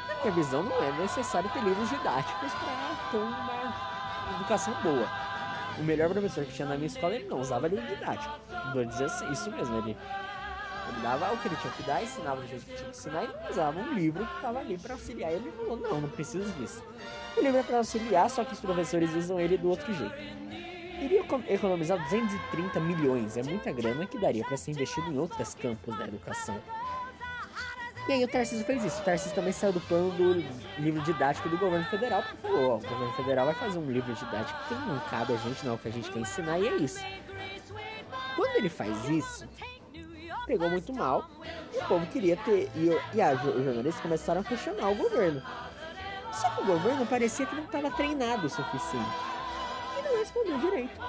Na 0.08 0.16
minha 0.22 0.32
visão, 0.34 0.64
não 0.64 0.84
é 0.84 0.92
necessário 0.94 1.50
ter 1.52 1.64
livros 1.64 1.90
didáticos 1.90 2.52
para 2.54 3.12
ter 3.12 3.18
uma 3.18 4.36
educação 4.36 4.74
boa. 4.82 5.25
O 5.80 5.84
melhor 5.84 6.10
professor 6.10 6.46
que 6.46 6.54
tinha 6.54 6.68
na 6.68 6.76
minha 6.76 6.88
escola, 6.88 7.16
ele 7.16 7.28
não 7.28 7.40
usava 7.40 7.68
livro 7.68 7.86
didático. 7.86 8.34
Vou 8.74 8.86
dizer 8.86 9.06
assim, 9.06 9.30
isso 9.32 9.52
mesmo, 9.52 9.78
ele, 9.80 9.98
ele 10.90 11.02
dava 11.02 11.34
o 11.34 11.38
que 11.38 11.48
ele 11.48 11.56
tinha 11.58 11.74
que 11.74 11.84
dar, 11.84 12.02
ensinava 12.02 12.42
o 12.42 12.48
jeito 12.48 12.66
que 12.66 12.76
tinha 12.76 12.90
que 12.90 12.98
ensinar 12.98 13.24
e 13.24 13.28
não 13.28 13.50
usava 13.50 13.80
um 13.80 13.94
livro 13.94 14.26
que 14.26 14.36
estava 14.36 14.60
ali 14.60 14.78
para 14.78 14.94
auxiliar. 14.94 15.32
Ele 15.32 15.52
falou, 15.52 15.78
não, 15.78 16.02
não 16.02 16.10
preciso 16.10 16.50
disso. 16.54 16.82
O 17.36 17.42
livro 17.42 17.58
é 17.60 17.64
para 17.64 17.78
auxiliar, 17.78 18.30
só 18.30 18.46
que 18.46 18.54
os 18.54 18.60
professores 18.60 19.14
usam 19.14 19.40
ele 19.40 19.58
do 19.58 19.70
outro 19.70 19.94
jeito. 19.94 20.16
Iria 21.02 21.26
economizar 21.50 22.02
230 22.02 22.80
milhões, 22.80 23.36
é 23.36 23.44
muita 23.44 23.70
grana 23.72 24.06
que 24.06 24.18
daria 24.18 24.46
para 24.46 24.56
ser 24.56 24.72
investido 24.72 25.12
em 25.12 25.18
outros 25.18 25.54
campos 25.54 25.98
da 25.98 26.06
educação. 26.06 26.58
E 28.08 28.12
aí 28.12 28.24
o 28.24 28.28
Tarcísio 28.28 28.64
fez 28.66 28.84
isso. 28.86 29.02
O 29.02 29.04
Tarcísio 29.04 29.34
também 29.34 29.52
saiu 29.52 29.74
do 29.74 29.82
plano 29.82 30.12
do 30.12 30.34
livro 30.78 31.02
didático 31.02 31.50
do 31.50 31.58
governo 31.58 31.86
federal, 31.88 32.22
porque 32.22 32.48
falou, 32.48 32.72
ó, 32.72 32.76
o 32.76 32.82
governo 32.82 33.14
federal 33.14 33.46
vai 33.48 33.56
fazer 33.56 33.80
um 33.80 33.92
livro 33.92 34.14
didático 34.14 34.60
que 34.68 34.74
não 34.76 35.00
cabe 35.10 35.34
a 35.34 35.38
gente, 35.38 35.66
não, 35.66 35.78
que 35.78 35.88
a 35.88 35.92
gente 35.92 36.12
quer 36.12 36.20
ensinar, 36.20 36.60
e 36.60 36.68
é 36.68 36.76
isso. 36.76 37.04
Quando 38.36 38.56
ele 38.58 38.70
faz 38.70 39.10
isso, 39.10 39.48
pegou 40.46 40.70
muito 40.70 40.94
mal, 40.94 41.28
e 41.74 41.78
o 41.80 41.86
povo 41.88 42.06
queria 42.08 42.38
ter. 42.38 42.70
E, 42.76 42.92
e 43.16 43.22
a, 43.22 43.34
os 43.34 43.64
jornalistas 43.64 44.00
começaram 44.02 44.42
a 44.42 44.44
questionar 44.44 44.90
o 44.90 44.96
governo. 44.96 45.42
Só 46.32 46.50
que 46.52 46.62
o 46.62 46.66
governo 46.66 47.06
parecia 47.08 47.46
que 47.46 47.56
não 47.56 47.64
estava 47.64 47.90
treinado 47.92 48.46
o 48.46 48.50
suficiente. 48.50 49.10
E 49.98 50.02
não 50.04 50.20
respondeu 50.20 50.60
direito. 50.60 51.02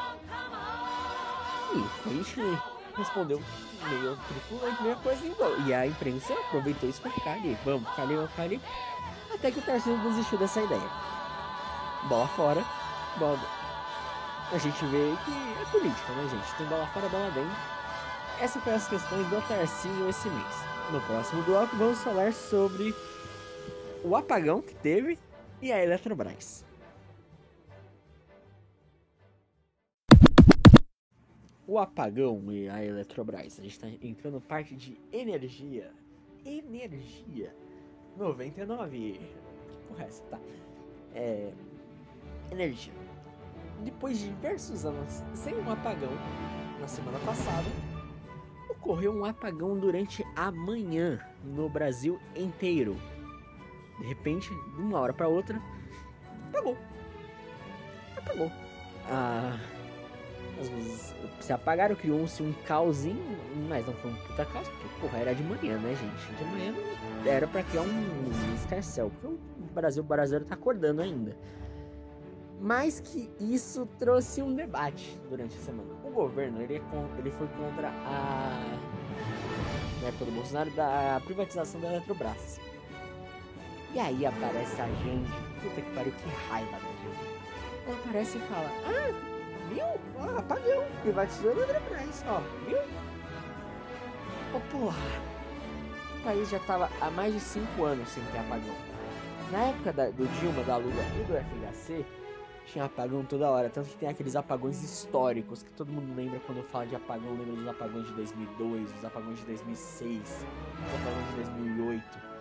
E 1.75 2.03
foi 2.03 2.15
respondeu 2.97 3.43
meio 3.89 4.17
tripulante, 4.17 4.83
meia 4.83 4.97
coisa 4.97 5.27
igual. 5.27 5.61
E 5.61 5.75
a 5.75 5.87
imprensa 5.87 6.33
aproveitou 6.33 6.89
isso 6.89 7.01
pra 7.01 7.11
ficar 7.11 7.33
ali. 7.33 7.57
Vamos 7.65 7.89
ficar 7.91 8.03
ali, 8.03 8.15
vamos 8.15 8.31
ficar 8.31 8.43
ali. 8.43 8.61
Até 9.33 9.51
que 9.51 9.59
o 9.59 9.63
Tarcísio 9.63 9.99
desistiu 9.99 10.39
dessa 10.39 10.61
ideia. 10.63 10.91
Bola 12.09 12.29
fora, 12.29 12.65
bola. 13.17 13.39
A 14.53 14.59
gente 14.59 14.85
vê 14.87 15.15
que 15.25 15.63
é 15.63 15.65
política, 15.71 16.13
né, 16.13 16.29
gente? 16.29 16.57
Tem 16.57 16.67
bola 16.67 16.87
fora, 16.89 17.09
bola 17.09 17.31
dentro. 17.31 17.57
Essas 18.41 18.63
foram 18.63 18.77
as 18.77 18.89
questões 18.89 19.27
do 19.29 19.49
Tarcísio 19.49 20.09
esse 20.09 20.29
mês. 20.29 20.55
No 20.91 21.01
próximo 21.01 21.43
bloco, 21.43 21.75
vamos 21.77 21.99
falar 22.03 22.33
sobre 22.33 22.95
o 24.05 24.15
apagão 24.15 24.61
que 24.61 24.75
teve 24.75 25.19
e 25.61 25.73
a 25.73 25.83
Eletrobras. 25.83 26.66
O 31.67 31.79
apagão 31.79 32.41
e 32.53 32.69
a 32.69 32.85
Eletrobras. 32.85 33.59
A 33.59 33.63
gente 33.63 33.73
está 33.73 33.89
entrando 34.01 34.41
parte 34.41 34.77
de 34.77 34.99
energia. 35.13 35.91
Energia. 36.45 37.55
99. 38.17 39.21
Que 39.69 39.77
porra 39.89 40.05
é 40.05 40.07
essa? 40.07 40.23
Tá. 40.25 40.39
É. 41.15 41.53
Energia. 42.53 42.93
Depois 43.85 44.19
de 44.19 44.29
diversos 44.29 44.87
anos 44.87 45.25
sem 45.35 45.55
um 45.55 45.71
apagão, 45.71 46.13
na 46.81 46.87
semana 46.87 47.19
passada, 47.21 47.69
ocorreu 48.71 49.13
um 49.13 49.25
apagão 49.25 49.77
durante 49.77 50.25
a 50.37 50.53
manhã 50.53 51.19
no 51.43 51.69
Brasil 51.69 52.21
inteiro. 52.37 52.97
De 53.99 54.07
repente, 54.07 54.49
de 54.49 54.81
uma 54.81 55.01
hora 55.01 55.13
para 55.13 55.27
outra, 55.27 55.61
apagou. 56.49 56.77
Apagou. 58.17 58.53
Ah, 59.09 59.59
luzes 60.71 61.15
se 61.41 61.53
apagaram, 61.53 61.95
criou-se 61.95 62.43
um 62.43 62.53
caosinho, 62.67 63.39
mas 63.69 63.87
não 63.87 63.95
foi 63.95 64.11
um 64.11 64.15
puta 64.15 64.45
caos, 64.47 64.69
porque 64.69 64.89
porra, 65.01 65.19
era 65.19 65.35
de 65.35 65.43
manhã, 65.43 65.79
né, 65.79 65.95
gente? 65.95 66.37
De 66.37 66.45
manhã 66.45 66.75
era 67.27 67.47
pra 67.47 67.63
criar 67.63 67.83
um 67.83 68.55
escarcel, 68.55 69.11
porque 69.11 69.27
o 69.27 69.39
Brasil, 69.75 70.03
brasileiro 70.03 70.45
tá 70.45 70.55
acordando 70.55 71.03
ainda. 71.03 71.37
Mas 72.61 73.01
que 73.01 73.31
isso 73.39 73.87
trouxe 73.99 74.41
um 74.43 74.55
debate 74.55 75.21
durante 75.29 75.55
a 75.57 75.61
semana. 75.61 75.91
O 76.03 76.11
governo, 76.11 76.63
ele, 76.63 76.77
é 76.77 77.19
ele 77.19 77.31
foi 77.31 77.47
contra 77.49 77.89
a... 77.89 78.79
Na 80.01 80.09
época 80.09 80.25
do 80.25 80.33
Bolsonaro, 80.33 80.71
da 80.71 81.21
privatização 81.25 81.81
da 81.81 81.89
Eletrobras. 81.89 82.59
E 83.95 83.99
aí 83.99 84.25
aparece 84.27 84.81
a 84.81 84.87
gente, 84.87 85.31
puta 85.63 85.81
que 85.81 85.95
pariu, 85.95 86.13
que 86.13 86.29
raiva 86.49 86.73
da 86.73 86.79
gente. 86.79 87.37
Ela 87.87 87.97
aparece 87.97 88.39
e 88.39 88.41
fala, 88.43 88.71
ah, 88.87 89.36
Viu? 89.69 89.85
Ah, 90.19 90.39
apagão. 90.39 90.85
Privatizou 91.03 91.51
a 91.51 91.55
Eletrobras, 91.55 92.25
ó. 92.29 92.41
Viu? 92.67 92.79
Ô, 94.55 94.61
porra. 94.71 94.97
O 96.21 96.25
país 96.25 96.49
já 96.49 96.59
tava 96.61 96.91
há 97.01 97.11
mais 97.11 97.33
de 97.33 97.41
5 97.41 97.85
anos 97.85 98.09
sem 98.09 98.23
ter 98.25 98.39
apagão. 98.39 98.75
Na 99.51 99.59
época 99.67 99.93
da, 99.93 100.07
do 100.07 100.27
Dilma, 100.41 100.63
da 100.65 100.77
Lula 100.77 101.03
e 101.21 101.25
do 101.25 101.35
FHC, 101.35 102.05
tinha 102.67 102.85
apagão 102.85 103.25
toda 103.25 103.49
hora. 103.49 103.71
Tanto 103.71 103.89
que 103.89 103.97
tem 103.97 104.09
aqueles 104.09 104.35
apagões 104.35 104.83
históricos 104.83 105.63
que 105.63 105.71
todo 105.73 105.93
mundo 105.93 106.15
lembra 106.17 106.41
quando 106.41 106.63
fala 106.65 106.87
de 106.87 106.97
apagão. 106.97 107.31
Lembra 107.31 107.55
dos 107.55 107.69
apagões 107.69 108.07
de 108.07 108.13
2002, 108.15 108.93
dos 108.93 109.05
apagões 109.05 109.39
de 109.39 109.47
2006, 109.47 110.21
dos 110.21 110.95
apagões 110.95 111.29
de 111.29 111.35
2008. 111.63 112.37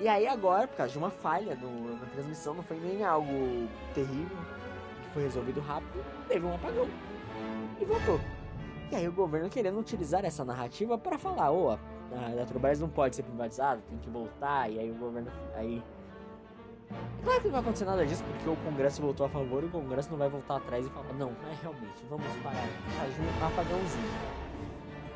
E 0.00 0.08
aí 0.08 0.28
agora, 0.28 0.68
por 0.68 0.76
causa 0.76 0.92
de 0.92 0.98
uma 0.98 1.10
falha 1.10 1.56
na 1.56 2.06
transmissão, 2.12 2.54
não 2.54 2.62
foi 2.62 2.78
nem 2.78 3.04
algo 3.04 3.68
terrível 3.94 4.36
foi 5.12 5.22
resolvido 5.22 5.60
rápido, 5.60 6.04
teve 6.28 6.44
um 6.46 6.54
apagão 6.54 6.88
e 7.80 7.84
voltou. 7.84 8.20
E 8.90 8.96
aí 8.96 9.06
o 9.06 9.12
governo 9.12 9.50
querendo 9.50 9.78
utilizar 9.78 10.24
essa 10.24 10.44
narrativa 10.44 10.96
para 10.96 11.18
falar, 11.18 11.50
ô, 11.50 11.72
oh, 11.72 12.16
a 12.16 12.32
Eletrobras 12.32 12.80
não 12.80 12.88
pode 12.88 13.16
ser 13.16 13.22
privatizada, 13.22 13.82
tem 13.88 13.98
que 13.98 14.08
voltar, 14.08 14.70
e 14.70 14.78
aí 14.78 14.90
o 14.90 14.94
governo. 14.94 15.30
Aí. 15.54 15.82
Claro 17.22 17.40
que 17.40 17.48
não 17.48 17.52
vai 17.52 17.60
acontecer 17.60 17.84
nada 17.84 18.06
disso, 18.06 18.24
porque 18.24 18.48
o 18.48 18.56
Congresso 18.56 19.02
votou 19.02 19.26
a 19.26 19.28
favor 19.28 19.62
e 19.62 19.66
o 19.66 19.70
Congresso 19.70 20.10
não 20.10 20.16
vai 20.16 20.30
voltar 20.30 20.56
atrás 20.56 20.86
e 20.86 20.88
falar, 20.88 21.12
não, 21.14 21.28
é 21.28 21.54
realmente, 21.60 22.02
vamos 22.08 22.26
parar, 22.42 22.66
fazer 22.96 23.22
um 23.22 23.46
apagãozinho. 23.46 24.08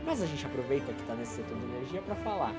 Mas 0.05 0.21
a 0.21 0.27
gente 0.27 0.45
aproveita 0.45 0.93
que 0.93 1.03
tá 1.05 1.15
nesse 1.15 1.37
setor 1.37 1.57
de 1.57 1.65
energia 1.65 2.03
para 2.03 2.15
falar. 2.17 2.53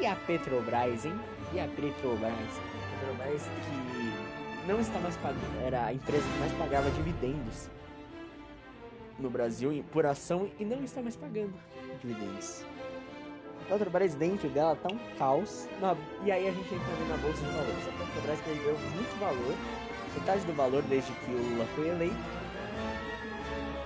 E 0.00 0.06
a 0.06 0.16
Petrobras, 0.16 1.04
hein? 1.04 1.20
E 1.52 1.60
a 1.60 1.68
Petrobras? 1.68 2.32
A 2.32 3.00
Petrobras 3.00 3.42
que 3.42 3.99
não 4.70 4.78
está 4.78 5.00
mais 5.00 5.16
pagando, 5.16 5.66
era 5.66 5.86
a 5.86 5.92
empresa 5.92 6.22
que 6.22 6.38
mais 6.38 6.52
pagava 6.52 6.88
dividendos 6.92 7.68
no 9.18 9.28
Brasil 9.28 9.84
por 9.90 10.06
ação 10.06 10.48
e 10.60 10.64
não 10.64 10.84
está 10.84 11.02
mais 11.02 11.16
pagando 11.16 11.52
dividendos. 12.00 12.64
A 13.62 13.72
Petrobras 13.72 14.14
dentro 14.14 14.48
dela 14.48 14.76
tá 14.76 14.88
um 14.92 14.98
caos. 15.16 15.68
Na, 15.80 15.96
e 16.24 16.30
aí 16.30 16.46
a 16.46 16.52
gente 16.52 16.72
entra 16.72 17.04
na 17.08 17.16
bolsa 17.16 17.44
de 17.44 17.50
valores. 17.50 17.88
A 17.88 18.04
Petrobras 18.04 18.40
perdeu 18.42 18.78
muito 18.94 19.18
valor, 19.18 19.56
metade 20.14 20.44
do 20.44 20.52
valor 20.52 20.82
desde 20.82 21.12
que 21.12 21.30
o 21.32 21.36
Lula 21.36 21.66
foi 21.74 21.88
eleito. 21.88 22.14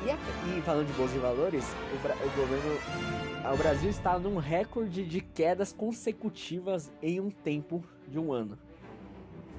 E, 0.04 0.10
a, 0.10 0.18
e 0.56 0.60
falando 0.62 0.86
de 0.86 0.92
bolsa 0.92 1.14
de 1.14 1.18
valores, 1.18 1.64
o, 1.64 1.96
o 1.96 2.36
governo, 2.36 3.54
o 3.54 3.56
Brasil 3.56 3.88
está 3.88 4.18
num 4.18 4.36
recorde 4.36 5.02
de 5.02 5.22
quedas 5.22 5.72
consecutivas 5.72 6.92
em 7.00 7.20
um 7.20 7.30
tempo 7.30 7.82
de 8.06 8.18
um 8.18 8.34
ano. 8.34 8.58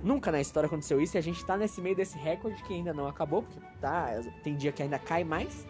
Nunca 0.05 0.31
na 0.31 0.39
história 0.39 0.67
aconteceu 0.67 1.01
isso 1.01 1.17
e 1.17 1.19
a 1.19 1.21
gente 1.21 1.43
tá 1.43 1.57
nesse 1.57 1.81
meio 1.81 1.95
desse 1.95 2.15
recorde 2.15 2.61
que 2.61 2.75
ainda 2.75 2.93
não 2.93 3.07
acabou, 3.07 3.41
porque 3.41 3.59
tá, 3.81 4.21
tem 4.43 4.55
dia 4.55 4.71
que 4.71 4.83
ainda 4.83 4.99
cai 4.99 5.23
mais. 5.23 5.65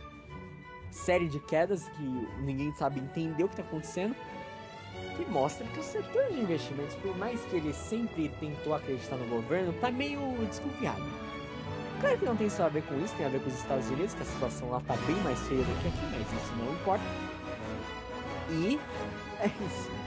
Série 0.92 1.30
de 1.30 1.40
quedas 1.40 1.88
que 1.88 2.04
ninguém 2.42 2.74
sabe 2.74 3.00
entender 3.00 3.46
o 3.46 3.48
que 3.48 3.56
tá 3.56 3.62
acontecendo. 3.62 4.14
Que 5.16 5.24
mostra 5.32 5.66
que 5.66 5.80
o 5.80 5.84
setor 5.84 6.28
de 6.34 6.42
investimentos, 6.42 6.96
por 6.96 7.18
mais 7.18 7.40
que 7.46 7.56
ele 7.56 7.72
sempre 7.72 8.28
tentou 8.38 8.76
acreditar 8.76 9.16
no 9.16 9.26
governo, 9.28 9.72
tá 9.80 9.90
meio 9.90 10.20
desconfiado. 10.48 11.06
Claro 12.02 12.18
que 12.18 12.26
não 12.26 12.36
tem 12.36 12.50
só 12.50 12.66
a 12.66 12.70
ver 12.70 12.84
com 12.84 12.96
isso, 13.02 13.16
tem 13.16 13.26
a 13.26 13.30
ver 13.30 13.40
com 13.42 13.48
os 13.48 13.56
Estados 13.56 13.90
Unidos, 13.90 14.14
que 14.16 14.22
a 14.22 14.26
situação 14.26 14.70
lá 14.70 14.82
tá 14.82 14.98
bem 15.08 15.16
mais 15.24 15.40
feia 15.48 15.64
do 15.64 15.82
que 15.82 15.88
aqui, 15.88 16.06
mas 16.12 16.44
isso 16.44 16.56
não 16.58 16.74
importa. 16.74 17.06
E 18.52 18.78
é 19.40 19.46
isso. 19.46 20.05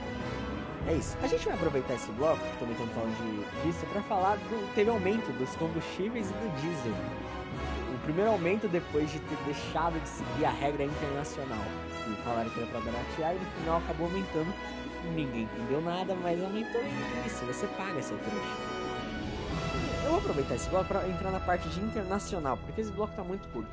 É 0.89 0.93
isso. 0.95 1.15
A 1.21 1.27
gente 1.27 1.45
vai 1.45 1.53
aproveitar 1.53 1.93
esse 1.93 2.11
bloco, 2.13 2.39
que 2.39 2.57
também 2.57 2.71
estamos 2.71 2.95
falando 2.95 3.15
de, 3.21 3.61
disso, 3.61 3.85
para 3.93 4.01
falar 4.01 4.37
do. 4.37 4.73
Teve 4.73 4.89
aumento 4.89 5.31
dos 5.37 5.55
combustíveis 5.55 6.31
e 6.31 6.33
do 6.33 6.55
diesel. 6.59 6.93
O 7.93 7.99
primeiro 8.05 8.31
aumento 8.31 8.67
depois 8.67 9.11
de 9.11 9.19
ter 9.19 9.37
deixado 9.45 10.01
de 10.01 10.09
seguir 10.09 10.45
a 10.45 10.49
regra 10.49 10.83
internacional. 10.85 11.63
Que 12.03 12.15
falaram 12.23 12.49
que 12.49 12.59
era 12.59 12.71
para 12.71 12.79
baratear 12.79 13.35
e 13.35 13.37
no 13.37 13.45
final 13.61 13.77
acabou 13.77 14.07
aumentando. 14.07 14.51
Ninguém 15.13 15.43
entendeu 15.43 15.79
nada, 15.79 16.15
mas 16.15 16.43
aumentou 16.43 16.81
e 16.81 17.27
isso, 17.27 17.45
você 17.45 17.67
paga 17.77 18.01
seu 18.01 18.17
trouxa. 18.17 18.57
Eu 20.05 20.09
vou 20.09 20.19
aproveitar 20.19 20.55
esse 20.55 20.69
bloco 20.71 20.87
para 20.87 21.07
entrar 21.07 21.29
na 21.29 21.39
parte 21.39 21.69
de 21.69 21.79
internacional, 21.81 22.57
porque 22.57 22.81
esse 22.81 22.91
bloco 22.91 23.13
tá 23.15 23.23
muito 23.23 23.47
curto. 23.49 23.69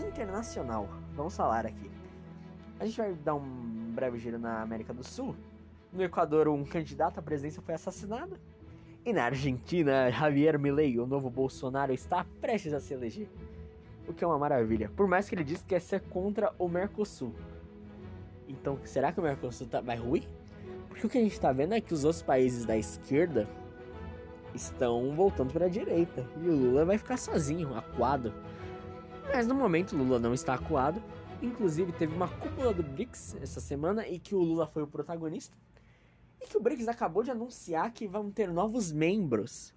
Internacional, 0.00 0.88
vamos 1.14 1.36
falar 1.36 1.64
aqui. 1.64 1.90
A 2.80 2.84
gente 2.84 2.96
vai 2.96 3.14
dar 3.14 3.36
um 3.36 3.92
breve 3.94 4.18
giro 4.18 4.36
na 4.36 4.62
América 4.62 4.92
do 4.92 5.04
Sul 5.04 5.36
no 5.96 6.04
Equador, 6.04 6.46
um 6.48 6.64
candidato 6.64 7.18
à 7.18 7.22
presidência 7.22 7.62
foi 7.62 7.74
assassinado. 7.74 8.38
E 9.04 9.12
na 9.12 9.24
Argentina, 9.24 10.10
Javier 10.10 10.58
Milei, 10.58 10.98
o 10.98 11.06
novo 11.06 11.30
Bolsonaro, 11.30 11.92
está 11.92 12.26
prestes 12.40 12.72
a 12.72 12.80
se 12.80 12.92
eleger. 12.92 13.28
O 14.06 14.12
que 14.12 14.22
é 14.22 14.26
uma 14.26 14.38
maravilha. 14.38 14.90
Por 14.94 15.08
mais 15.08 15.28
que 15.28 15.34
ele 15.34 15.44
disse 15.44 15.62
que 15.62 15.70
quer 15.70 15.80
ser 15.80 16.00
contra 16.02 16.52
o 16.58 16.68
Mercosul. 16.68 17.34
Então, 18.48 18.78
será 18.84 19.10
que 19.10 19.18
o 19.18 19.22
Mercosul 19.22 19.66
tá, 19.66 19.80
vai 19.80 19.96
ruir? 19.96 20.28
Porque 20.88 21.06
o 21.06 21.10
que 21.10 21.18
a 21.18 21.20
gente 21.20 21.32
está 21.32 21.52
vendo 21.52 21.74
é 21.74 21.80
que 21.80 21.94
os 21.94 22.04
outros 22.04 22.22
países 22.22 22.64
da 22.64 22.76
esquerda 22.76 23.48
estão 24.54 25.14
voltando 25.14 25.52
para 25.52 25.66
a 25.66 25.68
direita. 25.68 26.28
E 26.42 26.48
o 26.48 26.54
Lula 26.54 26.84
vai 26.84 26.98
ficar 26.98 27.16
sozinho, 27.16 27.76
acuado. 27.76 28.32
Mas 29.32 29.46
no 29.46 29.54
momento, 29.54 29.96
Lula 29.96 30.18
não 30.18 30.34
está 30.34 30.54
acuado. 30.54 31.02
Inclusive, 31.42 31.92
teve 31.92 32.14
uma 32.14 32.28
cúpula 32.28 32.72
do 32.72 32.82
BRICS 32.82 33.36
essa 33.42 33.60
semana 33.60 34.06
e 34.06 34.18
que 34.18 34.34
o 34.34 34.38
Lula 34.38 34.66
foi 34.66 34.82
o 34.82 34.86
protagonista 34.86 35.56
e 36.40 36.46
que 36.46 36.56
o 36.56 36.60
BRICS 36.60 36.88
acabou 36.88 37.22
de 37.22 37.30
anunciar 37.30 37.92
que 37.92 38.06
vão 38.06 38.30
ter 38.30 38.48
novos 38.48 38.92
membros. 38.92 39.74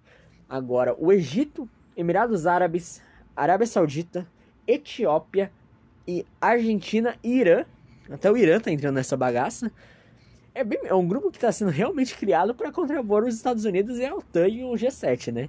Agora, 0.48 0.94
o 0.98 1.12
Egito, 1.12 1.68
Emirados 1.96 2.46
Árabes, 2.46 3.02
Arábia 3.36 3.66
Saudita, 3.66 4.26
Etiópia 4.66 5.52
e 6.06 6.26
Argentina 6.40 7.16
e 7.22 7.40
Irã. 7.40 7.64
Até 8.10 8.30
o 8.30 8.36
Irã 8.36 8.60
tá 8.60 8.70
entrando 8.70 8.96
nessa 8.96 9.16
bagaça. 9.16 9.70
É, 10.52 10.64
bem, 10.64 10.80
é 10.84 10.94
um 10.94 11.06
grupo 11.06 11.30
que 11.30 11.36
está 11.36 11.52
sendo 11.52 11.70
realmente 11.70 12.16
criado 12.16 12.54
para 12.54 12.72
contrapor 12.72 13.24
os 13.24 13.34
Estados 13.34 13.64
Unidos 13.64 13.98
e 13.98 14.04
a 14.04 14.14
OTAN 14.14 14.48
e 14.48 14.64
o 14.64 14.72
G7, 14.72 15.32
né? 15.32 15.48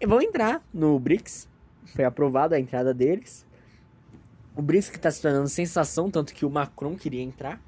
E 0.00 0.06
vão 0.06 0.20
entrar 0.20 0.62
no 0.72 0.98
BRICS. 0.98 1.48
Foi 1.94 2.04
aprovada 2.04 2.56
a 2.56 2.60
entrada 2.60 2.94
deles. 2.94 3.44
O 4.54 4.62
BRICS 4.62 4.90
que 4.90 4.96
está 4.96 5.10
se 5.10 5.20
tornando 5.20 5.48
sensação, 5.48 6.10
tanto 6.10 6.32
que 6.32 6.46
o 6.46 6.50
Macron 6.50 6.96
queria 6.96 7.22
entrar. 7.22 7.60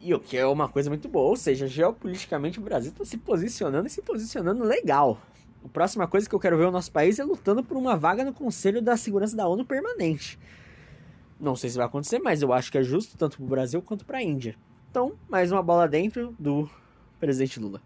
E 0.00 0.14
o 0.14 0.20
que 0.20 0.36
é 0.36 0.46
uma 0.46 0.68
coisa 0.68 0.88
muito 0.88 1.08
boa, 1.08 1.28
ou 1.28 1.36
seja, 1.36 1.66
geopoliticamente 1.66 2.60
o 2.60 2.62
Brasil 2.62 2.92
está 2.92 3.04
se 3.04 3.18
posicionando 3.18 3.88
e 3.88 3.90
se 3.90 4.00
posicionando 4.00 4.62
legal. 4.62 5.20
A 5.64 5.68
próxima 5.68 6.06
coisa 6.06 6.28
que 6.28 6.34
eu 6.34 6.38
quero 6.38 6.56
ver 6.56 6.66
o 6.66 6.70
nosso 6.70 6.92
país 6.92 7.18
é 7.18 7.24
lutando 7.24 7.64
por 7.64 7.76
uma 7.76 7.96
vaga 7.96 8.24
no 8.24 8.32
Conselho 8.32 8.80
da 8.80 8.96
Segurança 8.96 9.36
da 9.36 9.48
ONU 9.48 9.64
permanente. 9.64 10.38
Não 11.40 11.56
sei 11.56 11.70
se 11.70 11.76
vai 11.76 11.86
acontecer, 11.86 12.20
mas 12.20 12.42
eu 12.42 12.52
acho 12.52 12.70
que 12.70 12.78
é 12.78 12.82
justo 12.82 13.16
tanto 13.16 13.36
para 13.38 13.44
o 13.44 13.48
Brasil 13.48 13.82
quanto 13.82 14.04
para 14.04 14.18
a 14.18 14.22
Índia. 14.22 14.56
Então, 14.90 15.14
mais 15.28 15.50
uma 15.50 15.62
bola 15.62 15.88
dentro 15.88 16.34
do 16.38 16.70
presidente 17.18 17.58
Lula. 17.58 17.82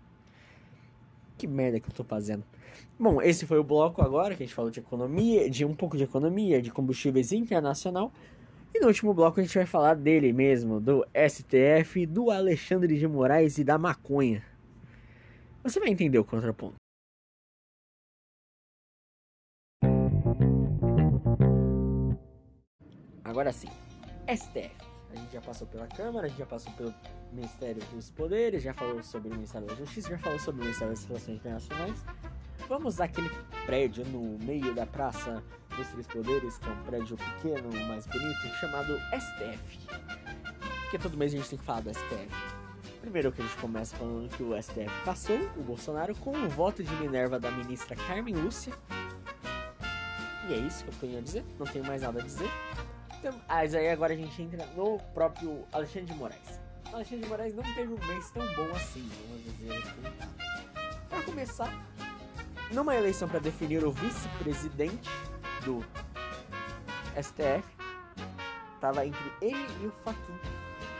Que 1.38 1.46
merda 1.46 1.80
que 1.80 1.88
eu 1.88 1.94
tô 1.94 2.04
fazendo. 2.04 2.44
Bom, 2.98 3.20
esse 3.20 3.46
foi 3.46 3.58
o 3.58 3.64
bloco 3.64 4.02
agora 4.02 4.36
que 4.36 4.42
a 4.42 4.46
gente 4.46 4.54
falou 4.54 4.70
de 4.70 4.80
economia, 4.80 5.50
de 5.50 5.64
um 5.64 5.74
pouco 5.74 5.96
de 5.96 6.04
economia, 6.04 6.62
de 6.62 6.70
combustíveis 6.70 7.32
internacional. 7.32 8.12
E 8.74 8.80
no 8.80 8.86
último 8.86 9.12
bloco 9.12 9.38
a 9.38 9.42
gente 9.42 9.54
vai 9.54 9.66
falar 9.66 9.94
dele 9.94 10.32
mesmo, 10.32 10.80
do 10.80 11.06
STF, 11.14 12.06
do 12.06 12.30
Alexandre 12.30 12.98
de 12.98 13.06
Moraes 13.06 13.58
e 13.58 13.64
da 13.64 13.76
maconha. 13.76 14.42
Você 15.62 15.78
vai 15.78 15.90
entender 15.90 16.18
o 16.18 16.24
contraponto. 16.24 16.76
Agora 23.22 23.52
sim, 23.52 23.68
STF. 24.28 24.92
A 25.10 25.16
gente 25.16 25.32
já 25.32 25.40
passou 25.42 25.66
pela 25.66 25.86
Câmara, 25.88 26.26
a 26.26 26.28
gente 26.28 26.38
já 26.38 26.46
passou 26.46 26.72
pelo 26.72 26.94
Ministério 27.32 27.82
dos 27.92 28.10
Poderes, 28.10 28.62
já 28.62 28.72
falou 28.72 29.02
sobre 29.02 29.28
o 29.28 29.32
Ministério 29.32 29.66
da 29.66 29.74
Justiça, 29.74 30.08
já 30.08 30.18
falou 30.18 30.38
sobre 30.38 30.62
o 30.62 30.64
Ministério 30.64 30.94
das 30.94 31.04
Relações 31.04 31.36
Internacionais. 31.36 32.04
Vamos 32.68 33.00
àquele 33.00 33.30
prédio 33.66 34.04
no 34.06 34.38
meio 34.44 34.74
da 34.74 34.86
praça 34.86 35.42
dos 35.76 35.88
Três 35.88 36.06
Poderes, 36.06 36.58
que 36.58 36.68
é 36.68 36.72
um 36.72 36.82
prédio 36.84 37.16
pequeno, 37.16 37.70
mais 37.86 38.06
bonito, 38.06 38.48
chamado 38.60 38.98
STF. 39.18 39.78
Porque 40.82 40.98
todo 40.98 41.16
mês 41.16 41.32
a 41.32 41.36
gente 41.36 41.48
tem 41.48 41.58
que 41.58 41.64
falar 41.64 41.80
do 41.80 41.90
STF. 41.90 42.28
Primeiro 43.00 43.32
que 43.32 43.42
a 43.42 43.44
gente 43.44 43.56
começa 43.56 43.96
falando 43.96 44.28
que 44.28 44.42
o 44.42 44.60
STF 44.62 44.90
passou 45.04 45.38
o 45.56 45.62
Bolsonaro 45.62 46.14
com 46.16 46.30
o 46.30 46.48
voto 46.48 46.84
de 46.84 46.94
Minerva 46.96 47.38
da 47.40 47.50
ministra 47.50 47.96
Carmen 47.96 48.34
Lúcia. 48.34 48.72
E 50.48 50.54
é 50.54 50.56
isso 50.58 50.84
que 50.84 50.90
eu 50.90 50.94
tenho 51.00 51.18
a 51.18 51.20
dizer, 51.20 51.44
não 51.58 51.66
tenho 51.66 51.84
mais 51.84 52.02
nada 52.02 52.20
a 52.20 52.22
dizer. 52.22 52.48
Então, 53.18 53.34
mas 53.48 53.74
aí 53.74 53.88
agora 53.88 54.12
a 54.12 54.16
gente 54.16 54.42
entra 54.42 54.66
no 54.76 54.98
próprio 55.14 55.64
Alexandre 55.72 56.12
de 56.12 56.14
Moraes. 56.14 56.60
O 56.92 56.96
Alexandre 56.96 57.24
de 57.24 57.28
Moraes 57.28 57.54
não 57.54 57.62
teve 57.62 57.92
um 57.94 58.06
mês 58.06 58.30
tão 58.30 58.46
bom 58.54 58.70
assim, 58.74 59.08
vamos 59.28 59.44
dizer 59.44 59.72
assim. 59.78 61.08
Para 61.08 61.22
começar, 61.22 61.86
numa 62.72 62.94
eleição 62.94 63.28
para 63.28 63.38
definir 63.38 63.84
o 63.84 63.92
vice-presidente 63.92 65.10
do 65.64 65.84
STF, 67.20 67.64
tava 68.80 69.06
entre 69.06 69.32
ele 69.40 69.66
e 69.82 69.86
o 69.86 69.92
Faquin. 70.04 70.38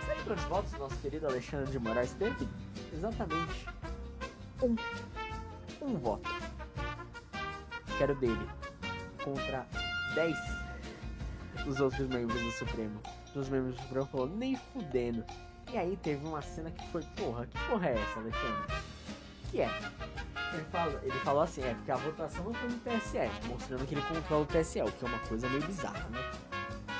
Sabe 0.06 0.22
quantos 0.24 0.44
votos 0.44 0.72
nosso 0.72 0.96
querido 0.98 1.26
Alexandre 1.26 1.70
de 1.70 1.78
Moraes 1.78 2.12
teve? 2.14 2.48
Exatamente 2.92 3.66
um. 4.62 4.76
Um 5.80 5.98
voto. 5.98 6.30
Que 7.96 8.02
era 8.02 8.12
o 8.12 8.16
dele. 8.16 8.48
Contra 9.22 9.66
10 10.14 10.36
dos 11.64 11.80
outros 11.80 12.08
membros 12.08 12.40
do 12.40 12.50
Supremo. 12.52 13.00
Dos 13.34 13.48
membros 13.48 13.76
do 13.76 13.82
Supremo 13.82 14.06
falou, 14.06 14.28
nem 14.28 14.56
fudendo. 14.56 15.24
E 15.72 15.78
aí 15.78 15.96
teve 15.96 16.26
uma 16.26 16.42
cena 16.42 16.70
que 16.70 16.86
foi, 16.88 17.02
porra, 17.16 17.46
que 17.46 17.58
porra 17.66 17.88
é 17.88 17.94
essa, 17.94 18.20
Alexandre? 18.20 18.82
Que 19.50 19.60
é? 19.62 19.70
Ele 20.52 20.64
falou, 20.70 21.00
ele 21.02 21.18
falou 21.20 21.42
assim, 21.42 21.62
é 21.62 21.74
porque 21.74 21.90
a 21.90 21.96
votação 21.96 22.44
não 22.44 22.54
foi 22.54 22.68
no 22.68 22.78
TSE, 22.78 23.48
mostrando 23.48 23.86
que 23.86 23.94
ele 23.94 24.02
controla 24.02 24.42
o 24.42 24.46
TSE, 24.46 24.82
o 24.82 24.92
que 24.92 25.04
é 25.04 25.08
uma 25.08 25.18
coisa 25.20 25.48
meio 25.48 25.62
bizarra, 25.66 26.08
né? 26.10 26.20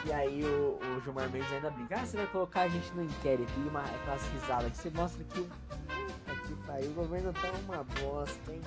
E 0.04 0.12
aí 0.12 0.42
o, 0.44 0.80
o 0.80 1.00
Gilmar 1.04 1.30
Mendes 1.30 1.52
ainda 1.52 1.70
brinca, 1.70 2.00
ah, 2.00 2.04
você 2.04 2.16
vai 2.16 2.26
colocar 2.26 2.62
a 2.62 2.68
gente 2.68 2.92
no 2.92 3.04
inquérito 3.04 3.52
e 3.56 3.68
uma 3.68 3.82
aquelas 3.82 4.26
risadas 4.28 4.72
que 4.72 4.78
você 4.78 4.90
mostra 4.90 5.24
que 5.24 5.40
o. 5.40 5.44
Puta 5.44 6.78
que 6.80 6.86
o 6.88 6.92
governo 6.92 7.32
tá 7.32 7.52
uma 7.64 7.84
bosta, 7.84 8.52
hein? 8.52 8.60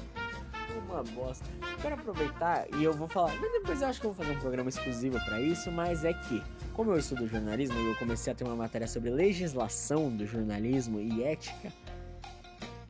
Uma 0.87 1.03
bosta. 1.03 1.45
Quero 1.81 1.95
aproveitar 1.95 2.65
e 2.75 2.83
eu 2.83 2.93
vou 2.93 3.07
falar, 3.07 3.33
depois 3.37 3.81
eu 3.81 3.87
acho 3.87 3.99
que 3.99 4.07
eu 4.07 4.13
vou 4.13 4.25
fazer 4.25 4.37
um 4.37 4.39
programa 4.39 4.69
exclusivo 4.69 5.19
para 5.25 5.41
isso, 5.41 5.71
mas 5.71 6.05
é 6.05 6.13
que, 6.13 6.41
como 6.73 6.91
eu 6.91 6.97
estudo 6.97 7.27
jornalismo 7.27 7.77
e 7.79 7.87
eu 7.87 7.95
comecei 7.95 8.31
a 8.31 8.35
ter 8.35 8.45
uma 8.45 8.55
matéria 8.55 8.87
sobre 8.87 9.09
legislação 9.09 10.09
do 10.09 10.25
jornalismo 10.25 10.99
e 10.99 11.23
ética, 11.23 11.71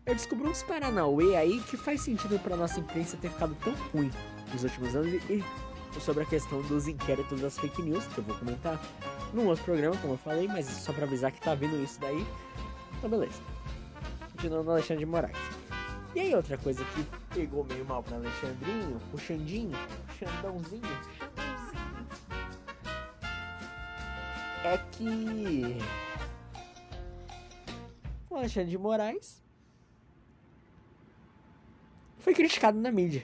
eu 0.06 0.14
descobri 0.14 0.48
uns 0.48 0.62
Paranauê 0.62 1.36
aí 1.36 1.60
que 1.62 1.76
faz 1.76 2.02
sentido 2.02 2.40
pra 2.40 2.56
nossa 2.56 2.80
imprensa 2.80 3.18
ter 3.18 3.30
ficado 3.30 3.56
tão 3.64 3.74
ruim 3.92 4.12
nos 4.54 4.64
últimos 4.64 4.96
anos 4.96 5.14
e 5.30 5.44
sobre 6.00 6.24
a 6.24 6.26
questão 6.26 6.62
dos 6.64 6.88
inquéritos 6.88 7.40
das 7.40 7.58
fake 7.58 7.82
news, 7.82 8.06
que 8.08 8.18
eu 8.18 8.24
vou 8.24 8.38
comentar 8.38 8.80
num 9.34 9.48
outro 9.48 9.64
programa, 9.64 9.96
como 9.98 10.14
eu 10.14 10.18
falei, 10.18 10.48
mas 10.48 10.66
só 10.66 10.92
pra 10.92 11.06
avisar 11.06 11.32
que 11.32 11.40
tá 11.40 11.56
vindo 11.56 11.82
isso 11.82 12.00
daí. 12.02 12.26
Então, 12.98 13.10
beleza. 13.10 13.42
Continuando 14.34 14.72
Alexandre 14.72 15.06
de 15.06 15.10
Moraes. 15.10 15.38
E 16.14 16.20
aí, 16.20 16.36
outra 16.36 16.58
coisa 16.58 16.84
que 16.84 17.06
pegou 17.34 17.64
meio 17.64 17.86
mal 17.86 18.04
pra 18.04 18.18
Alexandrinho, 18.18 19.00
o 19.14 19.18
Xandinho, 19.18 19.72
Xandãozinho, 20.20 20.82
Xandãozinho, 21.18 22.06
é 24.66 24.78
que 24.92 25.78
o 28.30 28.36
Alexandre 28.36 28.70
de 28.70 28.78
Moraes 28.78 29.45
foi 32.26 32.34
criticado 32.34 32.80
na 32.80 32.92
mídia. 32.92 33.22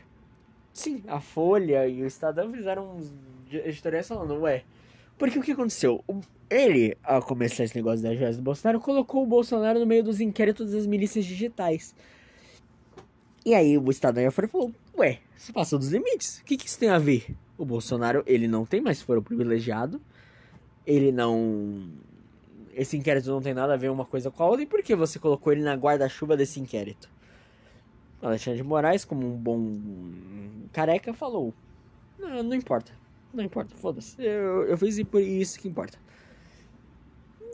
Sim, 0.72 1.04
a 1.08 1.20
Folha 1.20 1.88
e 1.88 2.04
o 2.04 2.06
Estadão 2.06 2.54
fizeram 2.54 2.98
uns 2.98 3.12
editoriais 3.52 4.08
falando, 4.08 4.40
ué. 4.42 4.64
Porque 5.18 5.40
o 5.40 5.42
que 5.42 5.54
aconteceu? 5.54 6.06
Ele, 6.48 6.96
ao 7.04 7.20
começar 7.24 7.64
esse 7.64 7.76
negócio 7.76 8.04
da 8.04 8.14
joias 8.14 8.38
do 8.38 8.44
Bolsonaro, 8.44 8.80
colocou 8.80 9.24
o 9.24 9.26
Bolsonaro 9.26 9.80
no 9.80 9.88
meio 9.88 10.04
dos 10.04 10.22
inquéritos 10.22 10.72
das 10.72 10.86
milícias 10.86 11.26
digitais. 11.26 11.96
E 13.44 13.56
aí 13.56 13.76
o 13.76 13.90
Estadão 13.90 14.22
e 14.22 14.28
a 14.28 14.32
Folha 14.32 14.48
falou, 14.48 14.72
ué, 14.96 15.18
você 15.36 15.52
passou 15.52 15.80
dos 15.80 15.90
limites. 15.90 16.38
O 16.38 16.44
que, 16.44 16.56
que 16.56 16.68
isso 16.68 16.78
tem 16.78 16.90
a 16.90 17.00
ver? 17.00 17.36
O 17.58 17.66
Bolsonaro, 17.66 18.24
ele 18.28 18.48
não 18.48 18.68
tem 18.68 18.82
mais 18.82 19.02
foro 19.02 19.24
privilegiado. 19.24 20.00
Ele 20.86 21.12
não... 21.12 21.90
Esse 22.76 22.96
inquérito 22.96 23.32
não 23.32 23.42
tem 23.42 23.56
nada 23.56 23.74
a 23.74 23.78
ver 23.78 23.90
uma 23.90 24.06
coisa 24.06 24.30
com 24.30 24.44
a 24.44 24.46
outra. 24.46 24.62
E 24.62 24.68
por 24.68 24.84
que 24.84 24.96
você 24.96 25.18
colocou 25.18 25.52
ele 25.52 25.64
na 25.64 25.74
guarda-chuva 25.74 26.38
desse 26.38 26.60
inquérito? 26.60 27.10
Alexandre 28.22 28.62
de 28.62 28.68
Moraes, 28.68 29.04
como 29.04 29.26
um 29.26 29.36
bom 29.36 29.80
careca, 30.72 31.14
falou: 31.14 31.54
Não, 32.20 32.44
não 32.44 32.56
importa. 32.56 32.92
Não 33.34 33.44
importa, 33.44 33.76
foda-se. 33.76 34.22
Eu, 34.22 34.64
eu 34.64 34.78
fiz 34.78 35.02
por 35.04 35.22
isso 35.22 35.60
que 35.60 35.68
importa. 35.68 35.98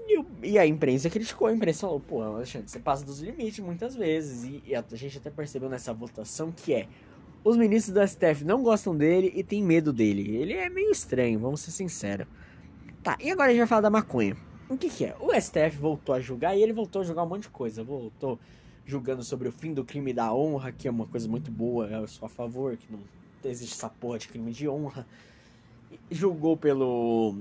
E, 0.07 0.51
e, 0.51 0.59
a 0.59 0.65
imprensa 0.65 1.09
criticou, 1.09 1.47
a 1.47 1.53
imprensa 1.53 1.81
falou: 1.81 1.99
Pô, 1.99 2.21
Alexandre, 2.21 2.69
você 2.69 2.79
passa 2.79 3.05
dos 3.05 3.19
limites 3.19 3.59
muitas 3.59 3.95
vezes. 3.95 4.43
E, 4.43 4.63
e 4.67 4.75
a 4.75 4.83
gente 4.93 5.17
até 5.17 5.29
percebeu 5.29 5.69
nessa 5.69 5.93
votação 5.93 6.51
que 6.51 6.73
é: 6.73 6.87
os 7.43 7.55
ministros 7.55 7.93
do 7.93 8.05
STF 8.05 8.43
não 8.43 8.63
gostam 8.63 8.95
dele 8.95 9.31
e 9.35 9.43
têm 9.43 9.63
medo 9.63 9.93
dele. 9.93 10.35
Ele 10.35 10.53
é 10.53 10.69
meio 10.69 10.91
estranho, 10.91 11.39
vamos 11.39 11.61
ser 11.61 11.71
sinceros. 11.71 12.27
Tá, 13.03 13.17
e 13.21 13.31
agora 13.31 13.49
a 13.49 13.51
gente 13.51 13.59
vai 13.59 13.67
falar 13.67 13.81
da 13.81 13.89
maconha. 13.89 14.35
O 14.69 14.77
que, 14.77 14.89
que 14.89 15.05
é? 15.05 15.15
O 15.19 15.33
STF 15.39 15.77
voltou 15.77 16.13
a 16.13 16.19
julgar 16.19 16.57
e 16.57 16.61
ele 16.61 16.73
voltou 16.73 17.01
a 17.01 17.05
julgar 17.05 17.23
um 17.23 17.29
monte 17.29 17.43
de 17.43 17.49
coisa. 17.49 17.83
Voltou 17.83 18.37
julgando 18.87 19.21
sobre 19.21 19.49
o 19.49 19.51
fim 19.51 19.73
do 19.73 19.83
crime 19.83 20.13
da 20.13 20.33
honra, 20.33 20.71
que 20.71 20.87
é 20.87 20.91
uma 20.91 21.05
coisa 21.05 21.27
muito 21.27 21.51
boa, 21.51 21.87
eu 21.87 22.07
sou 22.07 22.25
a 22.25 22.29
favor, 22.29 22.75
que 22.77 22.87
não 22.89 22.99
existe 23.43 23.73
essa 23.73 23.89
porra 23.89 24.17
de 24.17 24.29
crime 24.29 24.51
de 24.51 24.67
honra. 24.67 25.05
Julgou 26.09 26.55
pelo. 26.55 27.35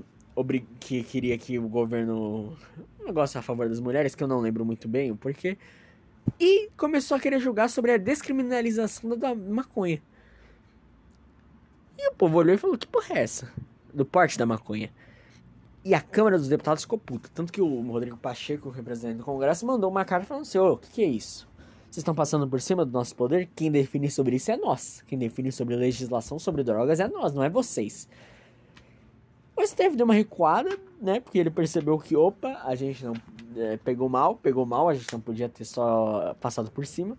que 0.79 1.03
queria 1.03 1.37
que 1.37 1.57
o 1.57 1.69
governo. 1.69 2.55
Um 2.99 3.05
negócio 3.05 3.39
a 3.39 3.41
favor 3.41 3.69
das 3.69 3.79
mulheres, 3.79 4.13
que 4.13 4.21
eu 4.21 4.27
não 4.27 4.41
lembro 4.41 4.65
muito 4.65 4.87
bem 4.87 5.09
o 5.09 5.15
porquê. 5.15 5.57
E 6.37 6.69
começou 6.75 7.15
a 7.15 7.19
querer 7.19 7.39
julgar 7.39 7.69
sobre 7.69 7.93
a 7.93 7.97
descriminalização 7.97 9.17
da 9.17 9.33
maconha. 9.33 10.01
E 11.97 12.09
o 12.09 12.13
povo 12.13 12.37
olhou 12.37 12.53
e 12.53 12.57
falou: 12.57 12.77
que 12.77 12.87
porra 12.87 13.15
é 13.15 13.23
essa? 13.23 13.51
Do 13.93 14.05
porte 14.05 14.37
da 14.37 14.45
maconha. 14.45 14.91
E 15.87 15.95
a 15.95 16.01
Câmara 16.01 16.37
dos 16.37 16.49
Deputados 16.49 16.83
ficou 16.83 16.99
puta. 16.99 17.29
Tanto 17.33 17.53
que 17.53 17.61
o 17.61 17.81
Rodrigo 17.89 18.17
Pacheco, 18.17 18.69
representante 18.69 19.19
do 19.19 19.23
Congresso, 19.23 19.65
mandou 19.65 19.89
uma 19.89 20.03
carta 20.03 20.25
falando 20.25 20.41
assim: 20.41 20.57
ô, 20.57 20.73
o 20.73 20.77
que, 20.77 20.89
que 20.89 21.01
é 21.01 21.05
isso? 21.05 21.47
Vocês 21.83 21.99
estão 21.99 22.13
passando 22.13 22.45
por 22.45 22.59
cima 22.59 22.83
do 22.83 22.91
nosso 22.91 23.15
poder? 23.15 23.47
Quem 23.55 23.71
define 23.71 24.11
sobre 24.11 24.35
isso 24.35 24.51
é 24.51 24.57
nós. 24.57 25.01
Quem 25.07 25.17
define 25.17 25.49
sobre 25.49 25.77
legislação 25.77 26.37
sobre 26.37 26.61
drogas 26.61 26.99
é 26.99 27.07
nós, 27.07 27.33
não 27.33 27.41
é 27.41 27.49
vocês. 27.49 28.09
O 29.55 29.65
STF 29.65 29.95
deu 29.95 30.03
uma 30.03 30.13
recuada, 30.13 30.77
né? 31.01 31.21
Porque 31.21 31.39
ele 31.39 31.49
percebeu 31.49 31.97
que, 31.97 32.17
opa, 32.17 32.61
a 32.65 32.75
gente 32.75 33.05
não 33.05 33.13
é, 33.55 33.77
pegou 33.77 34.09
mal, 34.09 34.35
pegou 34.35 34.65
mal, 34.65 34.89
a 34.89 34.93
gente 34.93 35.13
não 35.13 35.21
podia 35.21 35.47
ter 35.47 35.63
só 35.63 36.35
passado 36.41 36.69
por 36.69 36.85
cima. 36.85 37.17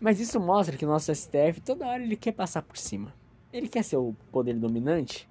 Mas 0.00 0.20
isso 0.20 0.40
mostra 0.40 0.74
que 0.74 0.86
o 0.86 0.88
nosso 0.88 1.14
STF, 1.14 1.60
toda 1.60 1.86
hora, 1.86 2.02
ele 2.02 2.16
quer 2.16 2.32
passar 2.32 2.62
por 2.62 2.78
cima. 2.78 3.12
Ele 3.52 3.68
quer 3.68 3.84
ser 3.84 3.98
o 3.98 4.16
poder 4.32 4.54
dominante 4.54 5.28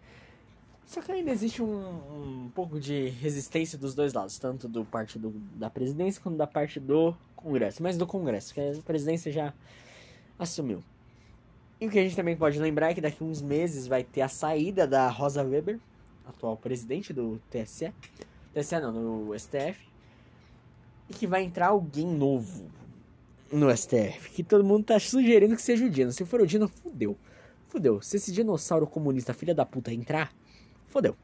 só 0.87 1.01
que 1.01 1.11
ainda 1.11 1.31
existe 1.31 1.61
um, 1.61 2.45
um 2.45 2.51
pouco 2.55 2.79
de 2.79 3.09
resistência 3.09 3.77
dos 3.77 3.93
dois 3.93 4.13
lados, 4.13 4.39
tanto 4.39 4.69
do 4.69 4.85
parte 4.85 5.19
do, 5.19 5.31
da 5.53 5.69
presidência 5.69 6.21
quanto 6.21 6.37
da 6.37 6.47
parte 6.47 6.79
do 6.79 7.13
Congresso. 7.35 7.83
Mas 7.83 7.97
do 7.97 8.07
Congresso, 8.07 8.53
que 8.53 8.61
a 8.61 8.73
presidência 8.85 9.29
já 9.29 9.53
assumiu. 10.39 10.81
E 11.81 11.87
o 11.87 11.91
que 11.91 11.99
a 11.99 12.03
gente 12.03 12.15
também 12.15 12.37
pode 12.37 12.57
lembrar 12.57 12.91
é 12.91 12.93
que 12.93 13.01
daqui 13.01 13.21
a 13.21 13.27
uns 13.27 13.41
meses 13.41 13.85
vai 13.85 14.01
ter 14.01 14.21
a 14.21 14.29
saída 14.29 14.87
da 14.87 15.09
Rosa 15.09 15.43
Weber, 15.43 15.77
atual 16.25 16.55
presidente 16.55 17.11
do 17.11 17.37
TSE. 17.51 17.91
TSE 18.53 18.79
não, 18.79 18.93
no 18.93 19.37
STF. 19.37 19.85
E 21.09 21.13
que 21.13 21.27
vai 21.27 21.43
entrar 21.43 21.67
alguém 21.67 22.07
novo 22.07 22.71
no 23.51 23.75
STF. 23.75 24.31
Que 24.31 24.41
todo 24.41 24.63
mundo 24.63 24.85
tá 24.85 24.97
sugerindo 25.01 25.53
que 25.53 25.61
seja 25.61 25.85
o 25.85 25.89
Dino. 25.89 26.13
Se 26.13 26.23
for 26.23 26.39
o 26.39 26.47
Dino, 26.47 26.69
fudeu. 26.69 27.17
Fudeu. 27.67 28.01
Se 28.01 28.15
esse 28.15 28.31
dinossauro 28.31 28.87
comunista 28.87 29.33
filha 29.33 29.53
da 29.53 29.65
puta 29.65 29.93
entrar 29.93 30.33
fodeu. 30.87 31.15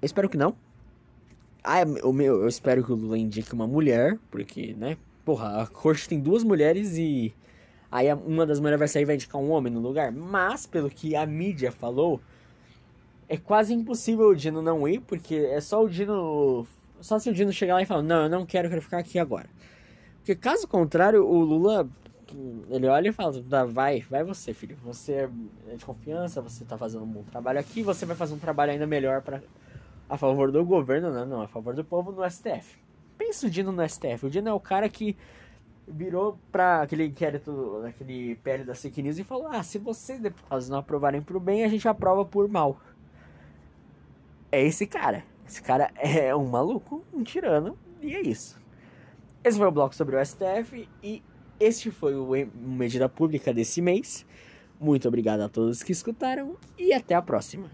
Eu 0.00 0.06
espero 0.06 0.28
que 0.28 0.36
não. 0.36 0.54
Ah, 1.62 1.78
o 2.02 2.12
meu, 2.12 2.42
eu 2.42 2.48
espero 2.48 2.84
que 2.84 2.92
o 2.92 2.94
Lula 2.94 3.16
indique 3.16 3.54
uma 3.54 3.66
mulher, 3.66 4.18
porque, 4.30 4.74
né? 4.74 4.98
Porra, 5.24 5.62
a 5.62 5.66
corte 5.66 6.08
tem 6.08 6.20
duas 6.20 6.44
mulheres 6.44 6.98
e. 6.98 7.34
Aí 7.90 8.12
uma 8.12 8.44
das 8.44 8.60
mulheres 8.60 8.78
vai 8.78 8.88
sair 8.88 9.02
e 9.02 9.06
vai 9.06 9.14
indicar 9.14 9.40
um 9.40 9.50
homem 9.50 9.72
no 9.72 9.80
lugar. 9.80 10.12
Mas, 10.12 10.66
pelo 10.66 10.90
que 10.90 11.16
a 11.16 11.24
mídia 11.24 11.72
falou, 11.72 12.20
é 13.28 13.36
quase 13.36 13.72
impossível 13.72 14.28
o 14.28 14.36
Dino 14.36 14.60
não 14.60 14.86
ir, 14.86 15.00
porque 15.00 15.36
é 15.36 15.60
só 15.60 15.82
o 15.82 15.88
Dino. 15.88 16.66
Só 17.00 17.18
se 17.18 17.30
o 17.30 17.32
Dino 17.32 17.52
chegar 17.52 17.74
lá 17.74 17.82
e 17.82 17.86
falar, 17.86 18.02
não, 18.02 18.24
eu 18.24 18.28
não 18.28 18.44
quero, 18.44 18.66
eu 18.66 18.70
quero 18.70 18.82
ficar 18.82 18.98
aqui 18.98 19.18
agora. 19.18 19.48
Porque 20.18 20.34
caso 20.34 20.66
contrário, 20.68 21.26
o 21.26 21.40
Lula 21.40 21.88
Ele 22.70 22.86
olha 22.86 23.08
e 23.08 23.12
fala, 23.12 23.32
vai, 23.66 24.00
vai 24.00 24.24
você, 24.24 24.54
filho. 24.54 24.76
Você 24.84 25.28
é 25.68 25.76
de 25.76 25.84
confiança, 25.84 26.40
você 26.40 26.64
tá 26.64 26.78
fazendo 26.78 27.04
um 27.04 27.08
bom 27.08 27.22
trabalho 27.22 27.58
aqui, 27.58 27.82
você 27.82 28.06
vai 28.06 28.16
fazer 28.16 28.34
um 28.34 28.38
trabalho 28.38 28.72
ainda 28.72 28.86
melhor 28.86 29.22
para 29.22 29.42
a 30.08 30.16
favor 30.16 30.50
do 30.50 30.64
governo, 30.64 31.12
não, 31.12 31.26
não, 31.26 31.42
a 31.42 31.48
favor 31.48 31.74
do 31.74 31.84
povo 31.84 32.12
no 32.12 32.28
STF. 32.28 32.78
Pensa 33.16 33.46
o 33.46 33.50
Dino 33.50 33.72
no 33.72 33.88
STF. 33.88 34.26
O 34.26 34.30
Dino 34.30 34.48
é 34.48 34.52
o 34.52 34.60
cara 34.60 34.88
que 34.88 35.16
virou 35.86 36.38
pra 36.50 36.82
aquele 36.82 37.06
inquérito, 37.06 37.82
aquele 37.86 38.36
PL 38.36 38.64
da 38.64 38.74
Fake 38.74 39.02
News 39.02 39.18
e 39.18 39.24
falou: 39.24 39.48
Ah, 39.48 39.62
se 39.62 39.78
vocês 39.78 40.20
deputados 40.20 40.68
não 40.68 40.78
aprovarem 40.78 41.22
por 41.22 41.38
bem, 41.38 41.64
a 41.64 41.68
gente 41.68 41.86
aprova 41.86 42.24
por 42.24 42.48
mal. 42.48 42.80
É 44.50 44.62
esse 44.62 44.86
cara. 44.86 45.24
Esse 45.46 45.62
cara 45.62 45.90
é 45.96 46.34
um 46.34 46.46
maluco, 46.46 47.04
um 47.12 47.22
tirano, 47.22 47.78
e 48.00 48.14
é 48.14 48.20
isso. 48.20 48.60
Esse 49.42 49.58
foi 49.58 49.66
o 49.66 49.72
bloco 49.72 49.94
sobre 49.94 50.16
o 50.16 50.24
STF 50.24 50.88
e 51.02 51.22
este 51.64 51.90
foi 51.90 52.14
o 52.14 52.30
Medida 52.54 53.08
Pública 53.08 53.52
desse 53.52 53.80
mês. 53.80 54.26
Muito 54.78 55.08
obrigado 55.08 55.40
a 55.40 55.48
todos 55.48 55.82
que 55.82 55.92
escutaram 55.92 56.56
e 56.78 56.92
até 56.92 57.14
a 57.14 57.22
próxima. 57.22 57.70